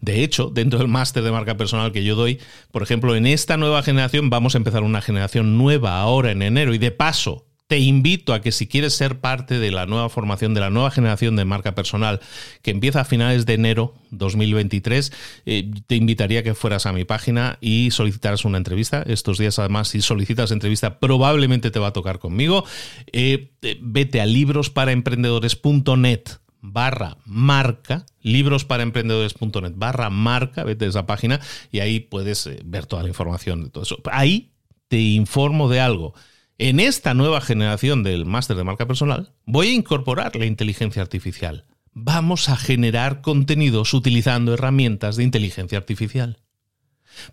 De 0.02 0.24
hecho, 0.24 0.50
dentro 0.54 0.80
del 0.80 0.88
máster 0.88 1.24
de 1.24 1.32
marca 1.32 1.58
personal 1.58 1.92
que 1.92 2.04
yo 2.04 2.16
doy, 2.16 2.40
por 2.72 2.84
ejemplo, 2.84 3.16
en 3.16 3.26
esta 3.26 3.58
nueva 3.58 3.84
generación 3.84 4.30
vamos 4.30 4.56
a 4.56 4.58
empezar 4.58 4.84
una 4.84 5.02
generación 5.02 5.58
nueva 5.58 6.00
ahora 6.00 6.32
en 6.32 6.42
enero 6.42 6.74
y 6.74 6.78
de 6.78 6.92
paso 6.92 7.48
te 7.68 7.80
invito 7.80 8.34
a 8.34 8.42
que 8.42 8.52
si 8.52 8.68
quieres 8.68 8.94
ser 8.94 9.20
parte 9.20 9.58
de 9.58 9.72
la 9.72 9.88
nueva 9.88 10.10
formación, 10.10 10.54
de 10.54 10.60
la 10.60 10.70
nueva 10.70 10.92
generación 10.92 11.36
de 11.36 11.46
marca 11.46 11.74
personal 11.74 12.20
que 12.62 12.70
empieza 12.72 13.02
a 13.02 13.06
finales 13.06 13.48
de 13.48 13.56
enero 13.56 13.96
2023, 14.12 15.12
eh, 15.46 15.72
te 15.88 15.96
invitaría 15.96 16.42
a 16.42 16.44
que 16.44 16.54
fueras 16.54 16.86
a 16.86 16.94
mi 16.94 17.06
página 17.06 17.58
y 17.62 17.90
solicitaras 17.92 18.46
una 18.46 18.58
entrevista. 18.58 19.02
Estos 19.08 19.40
días 19.40 19.58
además, 19.58 19.88
si 19.88 20.02
solicitas 20.02 20.52
entrevista, 20.52 21.00
probablemente 21.00 21.72
te 21.72 21.80
va 21.80 21.88
a 21.88 21.94
tocar 21.94 22.20
conmigo. 22.20 22.66
Eh, 23.12 23.54
eh, 23.64 23.80
vete 23.82 24.22
a 24.22 24.28
librosparaemprendedores.net 24.28 26.22
barra 26.62 27.18
marca, 27.26 28.06
librosparaemprendedores.net 28.22 29.74
barra 29.76 30.12
marca, 30.12 30.64
vete 30.64 30.86
a 30.86 30.90
esa 30.90 31.08
página 31.08 31.40
y 31.72 31.80
ahí 31.80 32.00
puedes 32.00 32.48
ver 32.64 32.86
toda 32.86 33.02
la 33.02 33.10
información 33.10 33.64
de 33.64 33.70
todo 33.72 33.84
eso. 33.84 33.98
Ahí 34.12 34.52
te 34.88 35.00
informo 35.00 35.68
de 35.68 35.80
algo 35.80 36.14
en 36.58 36.80
esta 36.80 37.14
nueva 37.14 37.42
generación 37.42 38.04
del 38.04 38.26
máster 38.26 38.56
de 38.56 38.64
marca 38.64 38.88
personal, 38.88 39.34
voy 39.46 39.68
a 39.68 39.74
incorporar 39.74 40.36
la 40.36 40.46
inteligencia 40.46 41.02
artificial. 41.02 41.66
Vamos 41.92 42.50
a 42.50 42.56
generar 42.56 43.22
contenidos 43.22 43.94
utilizando 43.94 44.54
herramientas 44.54 45.18
de 45.18 45.24
inteligencia 45.24 45.78
artificial. 45.78 46.40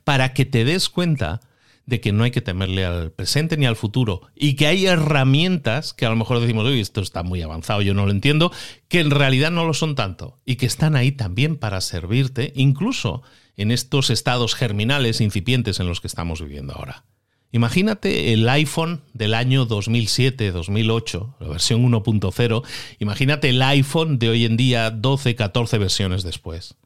Para 0.05 0.35
que 0.35 0.45
te 0.45 0.65
des 0.65 0.89
cuenta 0.89 1.41
de 1.87 2.01
que 2.01 2.13
no 2.13 2.25
hay 2.25 2.31
que 2.31 2.41
temerle 2.41 2.85
al 2.85 3.11
presente 3.11 3.57
ni 3.57 3.67
al 3.67 3.77
futuro 3.77 4.23
y 4.37 4.55
que 4.55 4.67
hay 4.67 4.87
herramientas 4.87 5.93
que 5.93 6.07
a 6.07 6.11
lo 6.11 6.17
mejor 6.17 6.41
decimos, 6.41 6.65
uy, 6.65 6.81
esto 6.81 7.01
está 7.01 7.23
muy 7.23 7.43
avanzado, 7.43 7.83
yo 7.83 7.95
no 7.95 8.07
lo 8.07 8.13
entiendo, 8.13 8.53
que 8.89 9.01
en 9.01 9.11
realidad 9.11 9.51
no 9.51 9.65
lo 9.65 9.75
son 9.75 9.95
tanto 9.95 10.41
y 10.45 10.57
que 10.57 10.67
están 10.67 10.95
ahí 10.95 11.13
también 11.13 11.57
para 11.57 11.81
servirte, 11.81 12.53
incluso 12.55 13.23
en 13.57 13.71
estos 13.71 14.11
estados 14.11 14.55
germinales 14.55 15.21
incipientes 15.21 15.81
en 15.81 15.89
los 15.89 16.01
que 16.01 16.07
estamos 16.07 16.41
viviendo 16.41 16.73
ahora. 16.73 17.05
Imagínate 17.55 18.33
el 18.33 18.49
iPhone 18.49 19.03
del 19.13 19.35
año 19.35 19.67
2007, 19.67 20.53
2008, 20.53 21.37
la 21.39 21.49
versión 21.49 21.83
1.0. 21.83 22.63
Imagínate 22.99 23.51
el 23.51 23.61
iPhone 23.61 24.19
de 24.19 24.31
hoy 24.31 24.47
en 24.47 24.57
día, 24.57 24.91
12, 24.91 25.35
14 25.35 25.77
versiones 25.77 26.23
después. 26.23 26.77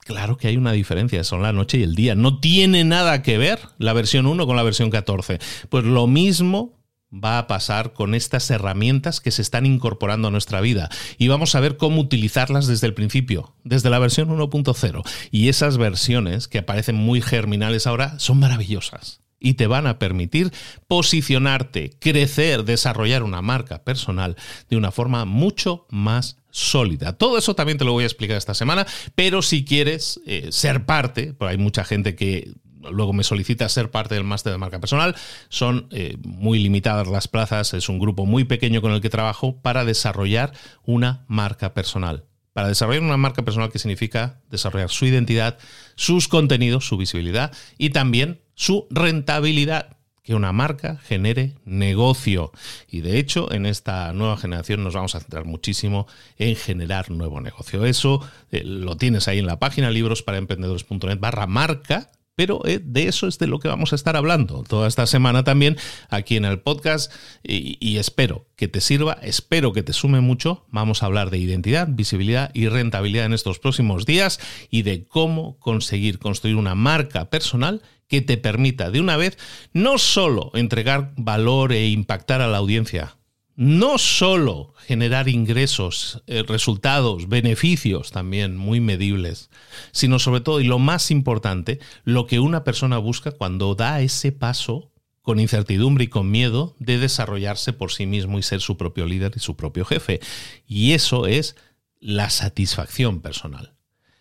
Claro 0.00 0.36
que 0.36 0.48
hay 0.48 0.56
una 0.56 0.72
diferencia, 0.72 1.22
son 1.22 1.42
la 1.42 1.52
noche 1.52 1.78
y 1.78 1.84
el 1.84 1.94
día. 1.94 2.16
No 2.16 2.40
tiene 2.40 2.82
nada 2.82 3.22
que 3.22 3.38
ver 3.38 3.60
la 3.78 3.92
versión 3.92 4.26
1 4.26 4.44
con 4.44 4.56
la 4.56 4.64
versión 4.64 4.90
14. 4.90 5.38
Pues 5.68 5.84
lo 5.84 6.08
mismo 6.08 6.74
va 7.12 7.38
a 7.38 7.46
pasar 7.46 7.92
con 7.92 8.16
estas 8.16 8.50
herramientas 8.50 9.20
que 9.20 9.30
se 9.30 9.40
están 9.42 9.66
incorporando 9.66 10.28
a 10.28 10.30
nuestra 10.32 10.60
vida 10.60 10.88
y 11.16 11.28
vamos 11.28 11.54
a 11.54 11.60
ver 11.60 11.76
cómo 11.76 12.00
utilizarlas 12.00 12.66
desde 12.66 12.88
el 12.88 12.94
principio, 12.94 13.54
desde 13.62 13.88
la 13.88 14.00
versión 14.00 14.30
1.0. 14.30 15.02
Y 15.30 15.48
esas 15.48 15.78
versiones 15.78 16.48
que 16.48 16.58
aparecen 16.58 16.96
muy 16.96 17.20
germinales 17.20 17.86
ahora 17.86 18.18
son 18.18 18.40
maravillosas 18.40 19.20
y 19.40 19.54
te 19.54 19.66
van 19.66 19.86
a 19.86 19.98
permitir 19.98 20.52
posicionarte, 20.86 21.90
crecer, 21.98 22.64
desarrollar 22.64 23.22
una 23.22 23.42
marca 23.42 23.84
personal 23.84 24.36
de 24.68 24.76
una 24.76 24.90
forma 24.90 25.24
mucho 25.24 25.86
más 25.90 26.38
sólida. 26.50 27.12
Todo 27.12 27.38
eso 27.38 27.54
también 27.54 27.78
te 27.78 27.84
lo 27.84 27.92
voy 27.92 28.04
a 28.04 28.06
explicar 28.06 28.36
esta 28.36 28.54
semana, 28.54 28.86
pero 29.14 29.42
si 29.42 29.64
quieres 29.64 30.20
eh, 30.26 30.48
ser 30.50 30.86
parte, 30.86 31.34
porque 31.34 31.52
hay 31.52 31.58
mucha 31.58 31.84
gente 31.84 32.14
que 32.14 32.52
luego 32.90 33.12
me 33.12 33.24
solicita 33.24 33.68
ser 33.68 33.90
parte 33.90 34.14
del 34.14 34.24
máster 34.24 34.52
de 34.52 34.58
marca 34.58 34.80
personal. 34.80 35.16
Son 35.48 35.88
eh, 35.90 36.16
muy 36.24 36.58
limitadas 36.58 37.08
las 37.08 37.28
plazas, 37.28 37.74
es 37.74 37.88
un 37.88 37.98
grupo 37.98 38.26
muy 38.26 38.44
pequeño 38.44 38.80
con 38.80 38.92
el 38.92 39.00
que 39.00 39.10
trabajo 39.10 39.60
para 39.60 39.84
desarrollar 39.84 40.52
una 40.84 41.24
marca 41.28 41.74
personal. 41.74 42.24
Para 42.52 42.68
desarrollar 42.68 43.02
una 43.02 43.16
marca 43.16 43.44
personal 43.44 43.70
que 43.70 43.78
significa 43.78 44.40
desarrollar 44.50 44.90
su 44.90 45.06
identidad, 45.06 45.58
sus 45.94 46.26
contenidos, 46.28 46.86
su 46.86 46.96
visibilidad 46.96 47.52
y 47.76 47.90
también 47.90 48.40
su 48.58 48.88
rentabilidad 48.90 49.96
que 50.24 50.34
una 50.34 50.52
marca 50.52 50.98
genere 51.04 51.54
negocio. 51.64 52.50
Y 52.88 53.02
de 53.02 53.18
hecho, 53.20 53.52
en 53.52 53.66
esta 53.66 54.12
nueva 54.12 54.36
generación 54.36 54.82
nos 54.82 54.94
vamos 54.94 55.14
a 55.14 55.20
centrar 55.20 55.44
muchísimo 55.44 56.08
en 56.38 56.56
generar 56.56 57.08
nuevo 57.10 57.40
negocio. 57.40 57.86
Eso 57.86 58.20
eh, 58.50 58.64
lo 58.64 58.96
tienes 58.96 59.28
ahí 59.28 59.38
en 59.38 59.46
la 59.46 59.60
página 59.60 59.90
librosparaemprendedores.net 59.90 61.20
barra 61.20 61.46
marca 61.46 62.10
pero 62.38 62.64
eh, 62.66 62.80
de 62.80 63.08
eso 63.08 63.26
es 63.26 63.40
de 63.40 63.48
lo 63.48 63.58
que 63.58 63.66
vamos 63.66 63.92
a 63.92 63.96
estar 63.96 64.16
hablando 64.16 64.62
toda 64.62 64.86
esta 64.86 65.08
semana 65.08 65.42
también 65.42 65.76
aquí 66.08 66.36
en 66.36 66.44
el 66.44 66.60
podcast 66.60 67.12
y, 67.42 67.96
espero 67.96 68.46
que 68.54 68.68
te 68.68 68.80
sirva, 68.80 69.18
espero 69.22 69.72
que 69.72 69.82
te 69.82 69.92
sume 69.92 70.20
mucho. 70.20 70.64
Vamos 70.68 71.02
a 71.02 71.06
hablar 71.06 71.30
de 71.30 71.38
identidad, 71.38 71.88
visibilidad 71.90 72.52
y 72.54 72.68
rentabilidad 72.68 73.26
en 73.26 73.32
estos 73.32 73.58
próximos 73.58 74.06
días 74.06 74.38
y 74.70 74.82
de 74.82 75.04
cómo 75.04 75.58
conseguir 75.58 76.20
construir 76.20 76.54
una 76.54 76.76
marca 76.76 77.28
personal 77.28 77.82
que 78.08 78.22
te 78.22 78.36
permita 78.36 78.90
de 78.90 79.00
una 79.00 79.16
vez 79.16 79.38
no 79.72 79.98
solo 79.98 80.50
entregar 80.54 81.12
valor 81.16 81.72
e 81.72 81.88
impactar 81.88 82.40
a 82.40 82.48
la 82.48 82.58
audiencia, 82.58 83.16
no 83.54 83.98
solo 83.98 84.72
generar 84.86 85.28
ingresos, 85.28 86.22
eh, 86.26 86.44
resultados, 86.46 87.28
beneficios 87.28 88.12
también 88.12 88.56
muy 88.56 88.80
medibles, 88.80 89.50
sino 89.92 90.18
sobre 90.18 90.40
todo, 90.40 90.60
y 90.60 90.64
lo 90.64 90.78
más 90.78 91.10
importante, 91.10 91.80
lo 92.04 92.26
que 92.26 92.40
una 92.40 92.64
persona 92.64 92.98
busca 92.98 93.32
cuando 93.32 93.74
da 93.74 94.00
ese 94.00 94.32
paso 94.32 94.92
con 95.22 95.40
incertidumbre 95.40 96.04
y 96.04 96.08
con 96.08 96.30
miedo 96.30 96.74
de 96.78 96.98
desarrollarse 96.98 97.72
por 97.72 97.92
sí 97.92 98.06
mismo 98.06 98.38
y 98.38 98.42
ser 98.42 98.60
su 98.60 98.78
propio 98.78 99.04
líder 99.04 99.32
y 99.36 99.40
su 99.40 99.56
propio 99.56 99.84
jefe. 99.84 100.20
Y 100.66 100.92
eso 100.92 101.26
es 101.26 101.56
la 102.00 102.30
satisfacción 102.30 103.20
personal. 103.20 103.77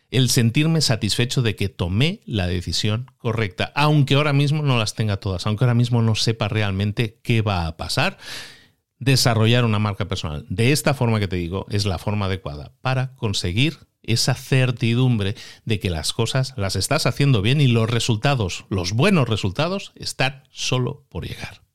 El 0.09 0.29
sentirme 0.29 0.81
satisfecho 0.81 1.41
de 1.41 1.55
que 1.55 1.69
tomé 1.69 2.21
la 2.25 2.47
decisión 2.47 3.11
correcta, 3.17 3.71
aunque 3.75 4.15
ahora 4.15 4.33
mismo 4.33 4.63
no 4.63 4.77
las 4.77 4.95
tenga 4.95 5.17
todas, 5.17 5.45
aunque 5.45 5.65
ahora 5.65 5.73
mismo 5.73 6.01
no 6.01 6.15
sepa 6.15 6.47
realmente 6.47 7.19
qué 7.23 7.41
va 7.41 7.67
a 7.67 7.77
pasar 7.77 8.17
desarrollar 8.99 9.63
una 9.63 9.79
marca 9.79 10.07
personal 10.07 10.45
de 10.49 10.71
esta 10.71 10.93
forma 10.93 11.19
que 11.19 11.27
te 11.27 11.35
digo 11.35 11.67
es 11.69 11.85
la 11.85 11.99
forma 11.99 12.25
adecuada 12.25 12.73
para 12.81 13.13
conseguir 13.15 13.77
esa 14.07 14.33
certidumbre 14.33 15.35
de 15.65 15.79
que 15.79 15.89
las 15.89 16.13
cosas 16.13 16.53
las 16.57 16.75
estás 16.75 17.05
haciendo 17.05 17.41
bien 17.41 17.61
y 17.61 17.67
los 17.67 17.89
resultados, 17.89 18.65
los 18.69 18.93
buenos 18.93 19.27
resultados, 19.27 19.91
están 19.95 20.43
solo 20.49 21.05
por 21.09 21.27
llegar. 21.27 21.66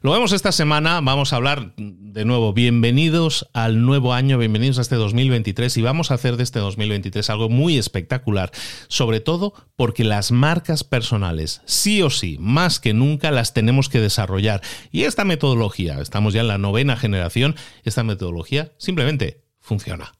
Lo 0.00 0.12
vemos 0.12 0.32
esta 0.32 0.52
semana, 0.52 1.00
vamos 1.00 1.32
a 1.32 1.36
hablar 1.36 1.74
de 1.76 2.24
nuevo, 2.24 2.52
bienvenidos 2.52 3.48
al 3.52 3.84
nuevo 3.84 4.14
año, 4.14 4.38
bienvenidos 4.38 4.78
a 4.78 4.82
este 4.82 4.96
2023 4.96 5.76
y 5.76 5.82
vamos 5.82 6.10
a 6.10 6.14
hacer 6.14 6.36
de 6.36 6.42
este 6.42 6.58
2023 6.58 7.28
algo 7.30 7.48
muy 7.48 7.78
espectacular, 7.78 8.50
sobre 8.88 9.20
todo 9.20 9.52
porque 9.76 10.04
las 10.04 10.32
marcas 10.32 10.84
personales, 10.84 11.62
sí 11.64 12.02
o 12.02 12.10
sí, 12.10 12.36
más 12.40 12.80
que 12.80 12.94
nunca 12.94 13.30
las 13.30 13.54
tenemos 13.54 13.88
que 13.88 14.00
desarrollar. 14.00 14.62
Y 14.92 15.02
esta 15.02 15.24
metodología, 15.24 16.00
estamos 16.00 16.34
ya 16.34 16.40
en 16.40 16.48
la 16.48 16.58
novena 16.58 16.96
generación, 16.96 17.56
esta 17.84 18.02
metodología 18.02 18.72
simplemente 18.78 19.44
funciona. 19.60 20.15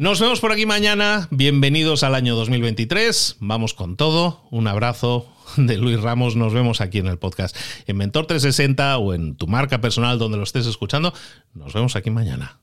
Nos 0.00 0.18
vemos 0.18 0.40
por 0.40 0.50
aquí 0.50 0.64
mañana. 0.64 1.28
Bienvenidos 1.30 2.04
al 2.04 2.14
año 2.14 2.34
2023. 2.34 3.36
Vamos 3.40 3.74
con 3.74 3.98
todo. 3.98 4.40
Un 4.50 4.66
abrazo 4.66 5.26
de 5.58 5.76
Luis 5.76 6.00
Ramos. 6.00 6.36
Nos 6.36 6.54
vemos 6.54 6.80
aquí 6.80 6.96
en 6.96 7.06
el 7.06 7.18
podcast 7.18 7.54
en 7.86 7.98
Mentor 7.98 8.24
360 8.24 8.96
o 8.96 9.12
en 9.12 9.36
tu 9.36 9.46
marca 9.46 9.82
personal 9.82 10.18
donde 10.18 10.38
lo 10.38 10.44
estés 10.44 10.66
escuchando. 10.66 11.12
Nos 11.52 11.74
vemos 11.74 11.96
aquí 11.96 12.08
mañana. 12.08 12.60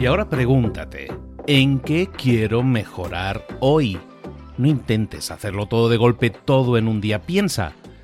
Y 0.00 0.06
ahora 0.06 0.28
pregúntate, 0.28 1.06
¿en 1.46 1.78
qué 1.78 2.08
quiero 2.08 2.64
mejorar 2.64 3.46
hoy? 3.60 3.96
No 4.58 4.66
intentes 4.66 5.30
hacerlo 5.30 5.66
todo 5.66 5.88
de 5.88 5.98
golpe, 5.98 6.30
todo 6.30 6.76
en 6.76 6.88
un 6.88 7.00
día. 7.00 7.22
Piensa. 7.22 7.76